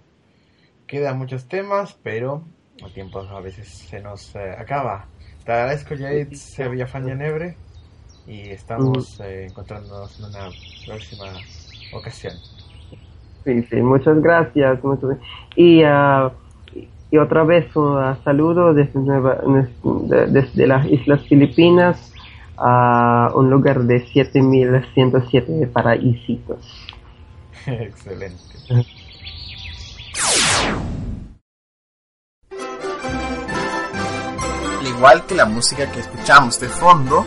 quedan 0.87 1.17
muchos 1.17 1.49
temas, 1.49 1.99
pero 2.01 2.43
el 2.77 2.93
tiempo 2.93 3.19
a 3.19 3.41
veces 3.41 3.67
se 3.67 3.99
nos 3.99 4.33
eh, 4.35 4.55
acaba. 4.57 5.05
Te 5.43 5.51
agradezco, 5.51 5.95
Jade 5.97 6.29
Villafán 6.69 7.05
Nebre, 7.17 7.57
y 8.25 8.49
estamos 8.49 9.19
mm. 9.19 9.23
eh, 9.23 9.45
encontrándonos 9.49 10.17
en 10.17 10.25
una 10.25 10.49
próxima 10.87 11.25
ocasión. 11.93 12.33
Sí, 13.43 13.63
sí, 13.63 13.75
muchas 13.77 14.21
gracias. 14.21 14.79
Y 15.57 15.83
uh, 15.83 16.31
y 17.11 17.17
otra 17.17 17.43
vez 17.43 17.75
un 17.75 17.99
saludo 18.23 18.73
desde, 18.73 18.99
Nueva- 18.99 19.39
de- 19.43 20.27
desde 20.27 20.65
las 20.67 20.85
Islas 20.87 21.21
Filipinas 21.27 22.13
a 22.57 23.31
un 23.35 23.49
lugar 23.49 23.81
de 23.81 23.99
7107 24.07 25.67
paraísitos. 25.67 26.59
Excelente. 27.67 28.85
Al 34.79 34.87
igual 34.87 35.25
que 35.25 35.35
la 35.35 35.45
música 35.45 35.91
que 35.91 35.99
escuchamos 35.99 36.59
de 36.59 36.67
fondo, 36.69 37.25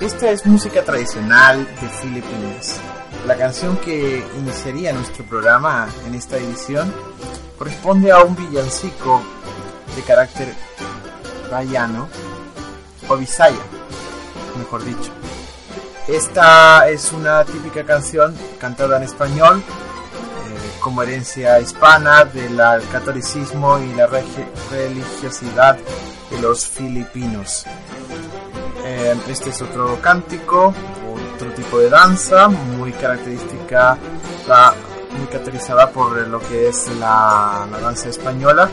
esta 0.00 0.30
es 0.30 0.46
música 0.46 0.82
tradicional 0.84 1.58
de 1.80 1.88
Filipinas. 1.88 2.80
La 3.26 3.36
canción 3.36 3.76
que 3.78 4.22
iniciaría 4.38 4.92
nuestro 4.92 5.24
programa 5.24 5.88
en 6.06 6.14
esta 6.14 6.36
edición 6.36 6.92
corresponde 7.58 8.10
a 8.12 8.22
un 8.22 8.36
villancico 8.36 9.22
de 9.94 10.02
carácter 10.02 10.54
bayano 11.50 12.08
o 13.08 13.16
bisaya, 13.16 13.56
mejor 14.58 14.84
dicho. 14.84 15.10
Esta 16.08 16.88
es 16.88 17.12
una 17.12 17.44
típica 17.44 17.84
canción 17.84 18.34
cantada 18.60 18.96
en 18.98 19.02
español 19.04 19.58
eh, 19.58 20.70
como 20.80 21.02
herencia 21.02 21.58
hispana 21.60 22.24
del 22.24 22.56
catolicismo 22.92 23.78
y 23.78 23.92
la 23.94 24.06
religiosidad 24.70 25.76
de 26.30 26.40
los 26.40 26.66
filipinos. 26.66 27.64
Eh, 28.84 29.16
este 29.28 29.50
es 29.50 29.62
otro 29.62 30.00
cántico, 30.00 30.72
otro 31.34 31.50
tipo 31.52 31.78
de 31.80 31.90
danza, 31.90 32.46
muy 32.48 32.92
característica, 32.92 33.96
la- 34.46 34.74
muy 35.16 35.26
caracterizada 35.26 35.90
por 35.90 36.16
lo 36.28 36.40
que 36.40 36.68
es 36.68 36.88
la, 36.98 37.66
la 37.70 37.80
danza 37.80 38.08
española. 38.08 38.68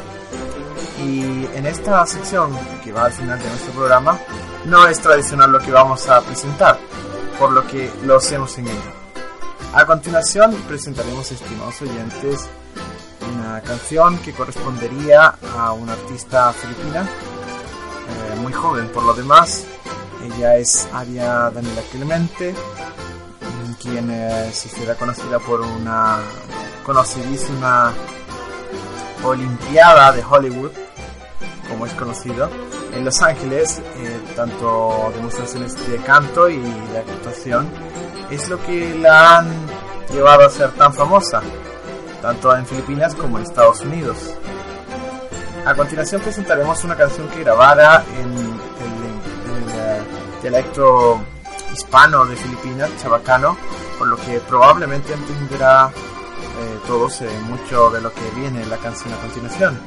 Y 1.00 1.46
en 1.54 1.66
esta 1.66 2.06
sección, 2.06 2.58
que 2.84 2.92
va 2.92 3.06
al 3.06 3.12
final 3.12 3.40
de 3.40 3.48
nuestro 3.50 3.74
programa, 3.74 4.20
no 4.66 4.88
es 4.88 5.00
tradicional 5.00 5.52
lo 5.52 5.60
que 5.60 5.72
vamos 5.72 6.08
a 6.08 6.22
presentar, 6.22 6.78
por 7.40 7.52
lo 7.52 7.66
que 7.68 7.92
lo 8.04 8.18
hacemos 8.18 8.58
en 8.58 8.68
ello. 8.68 9.04
A 9.74 9.86
continuación 9.86 10.54
presentaremos, 10.68 11.32
estimados 11.32 11.82
oyentes, 11.82 12.48
una 13.34 13.60
canción 13.62 14.18
que 14.20 14.32
correspondería 14.32 15.36
a 15.58 15.74
una 15.74 15.94
artista 15.94 16.54
filipina, 16.54 17.02
eh, 17.02 18.36
muy 18.40 18.54
joven 18.54 18.88
por 18.90 19.04
lo 19.04 19.14
demás. 19.14 19.66
Ella 20.24 20.58
es 20.58 20.88
Aria 20.94 21.50
Daniela 21.50 21.82
Clemente, 21.92 22.56
quien 23.76 24.10
eh, 24.12 24.52
se 24.54 24.70
será 24.70 24.96
conocida 24.96 25.40
por 25.40 25.62
una 25.62 26.20
conocidísima 26.84 27.94
Olimpiada 29.24 30.12
de 30.12 30.22
Hollywood, 30.22 30.72
como 31.70 31.86
es 31.86 31.94
conocido, 31.94 32.50
en 32.94 33.06
Los 33.06 33.22
Ángeles, 33.22 33.82
eh, 33.96 34.22
tanto 34.36 35.12
demostraciones 35.16 35.76
de 35.88 35.98
canto 35.98 36.50
y 36.50 36.58
de 36.60 36.98
actuación, 36.98 37.70
es 38.30 38.50
lo 38.50 38.62
que 38.64 38.96
la 38.96 39.40
han 39.40 39.50
llevado 40.12 40.46
a 40.46 40.50
ser 40.50 40.72
tan 40.72 40.94
famosa, 40.94 41.42
tanto 42.22 42.56
en 42.56 42.66
Filipinas 42.66 43.16
como 43.16 43.38
en 43.38 43.44
Estados 43.44 43.82
Unidos. 43.82 44.18
A 45.66 45.74
continuación 45.74 46.22
presentaremos 46.22 46.84
una 46.84 46.98
canción 46.98 47.30
que 47.30 47.40
grabara 47.40 48.04
en 48.20 48.34
el, 48.34 48.40
en 48.40 49.70
el, 49.70 49.80
eh, 49.80 50.02
dialecto 50.42 51.22
hispano 51.74 52.26
de 52.26 52.36
Filipinas, 52.36 52.90
chabacano, 53.02 53.58
por 53.98 54.08
lo 54.08 54.18
que 54.18 54.40
probablemente 54.40 55.14
entenderá 55.14 55.90
eh, 55.90 56.80
todos 56.88 57.22
mucho 57.48 57.90
de 57.90 58.02
lo 58.02 58.14
que 58.14 58.30
viene 58.36 58.62
en 58.62 58.70
la 58.70 58.78
canción 58.78 59.14
a 59.14 59.18
continuación. 59.18 59.80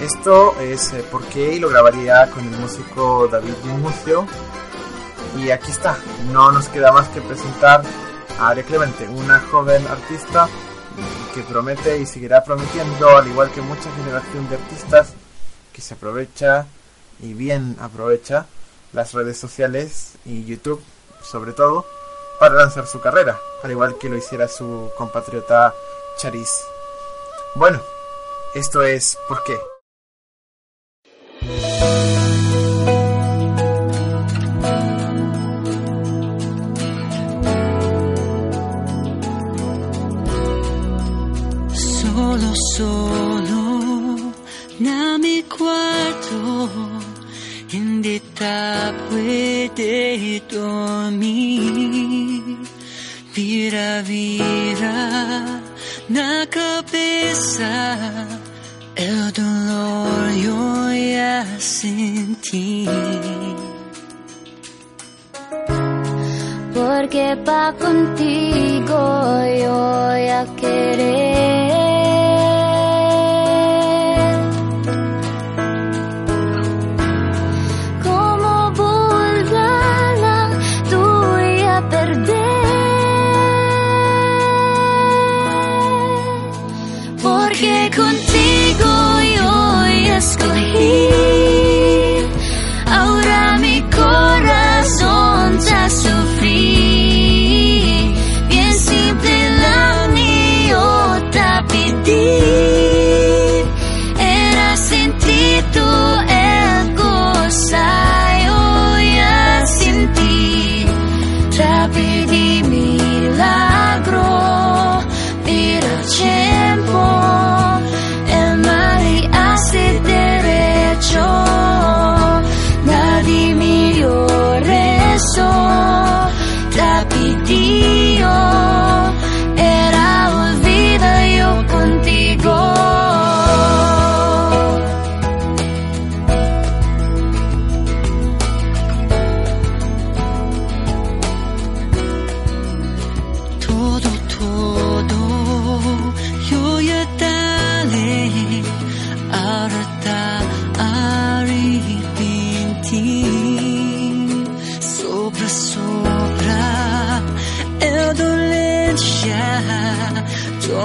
Esto 0.00 0.54
es 0.60 0.92
eh, 0.92 1.04
por 1.10 1.24
qué 1.24 1.58
lo 1.58 1.68
grabaría 1.68 2.30
con 2.30 2.46
el 2.46 2.56
músico 2.60 3.26
David 3.26 3.56
Mucio. 3.64 4.26
Y 5.36 5.50
aquí 5.50 5.72
está, 5.72 5.96
no 6.32 6.52
nos 6.52 6.68
queda 6.68 6.92
más 6.92 7.08
que 7.08 7.20
presentar 7.20 7.82
a 8.38 8.48
Aria 8.48 8.62
Clemente, 8.62 9.08
una 9.08 9.40
joven 9.40 9.84
artista 9.88 10.48
que 11.34 11.42
promete 11.42 11.98
y 11.98 12.06
seguirá 12.06 12.44
prometiendo, 12.44 13.16
al 13.16 13.26
igual 13.26 13.50
que 13.50 13.60
mucha 13.60 13.90
generación 13.96 14.48
de 14.48 14.56
artistas, 14.56 15.14
que 15.72 15.82
se 15.82 15.94
aprovecha 15.94 16.66
y 17.20 17.34
bien 17.34 17.76
aprovecha 17.80 18.46
las 18.92 19.12
redes 19.14 19.38
sociales 19.38 20.14
y 20.24 20.44
YouTube, 20.44 20.82
sobre 21.22 21.52
todo, 21.52 21.86
para 22.38 22.54
lanzar 22.54 22.86
su 22.86 23.00
carrera, 23.00 23.38
al 23.62 23.70
igual 23.70 23.98
que 23.98 24.08
lo 24.08 24.16
hiciera 24.16 24.48
su 24.48 24.90
compatriota 24.96 25.74
Charis. 26.18 26.50
Bueno, 27.54 27.80
esto 28.54 28.82
es 28.82 29.18
¿Por 29.28 29.42
qué? 29.44 29.58
Solo, 41.74 42.54
solo 42.76 44.32
na 44.80 45.18
mi 45.18 45.42
kwarto 45.42 46.97
Hindi 48.08 48.22
ta 48.32 48.94
pwede 49.10 50.40
dormir 50.48 52.56
Vira-vira 53.34 54.96
na 56.08 56.46
cabeza 56.46 57.68
El 58.96 59.30
dolor 59.32 60.30
yo 60.42 60.92
ya 60.94 61.44
sentí 61.58 62.88
Porque 66.72 67.36
pa 67.44 67.74
contigo 67.78 68.98
yo 69.60 69.74
voy 69.74 70.28
a 70.28 70.46
querer. 70.56 71.27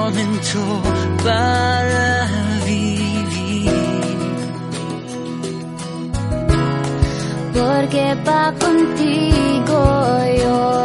Tormento 0.04 0.60
para 1.24 2.28
vivir. 2.66 3.70
Porque 7.54 8.18
pa 8.26 8.54
contigo 8.60 9.80
yo 10.42 10.83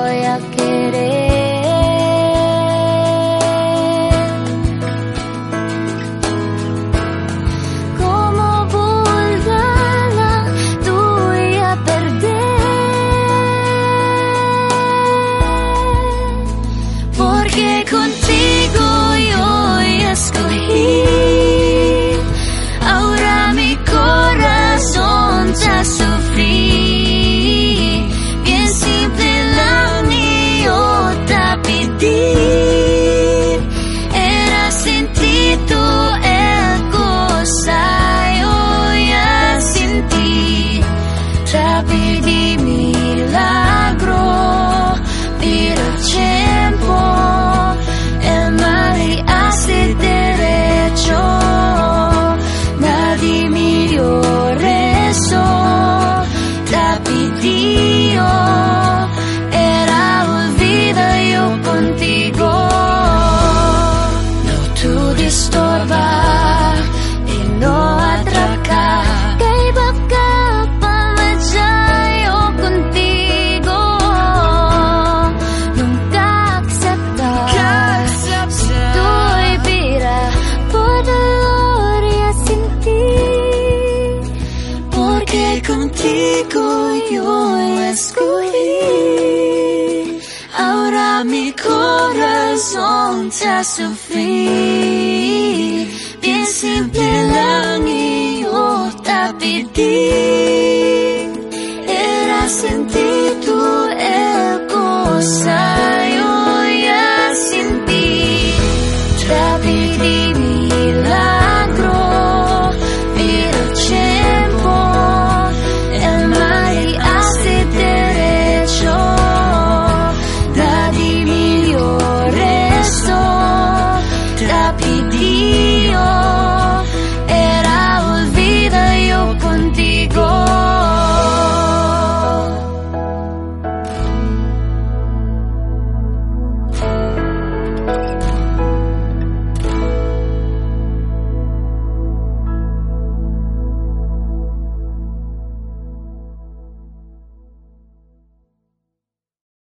corazón 92.68 93.30
te 93.30 93.48
hace. 93.48 93.86
Bien 96.20 96.46
simple 96.46 97.20
el 97.20 97.34
anillo 97.34 98.90
te 99.02 99.34
pedí, 99.38 100.10
era 101.86 102.48
sentir. 102.48 103.17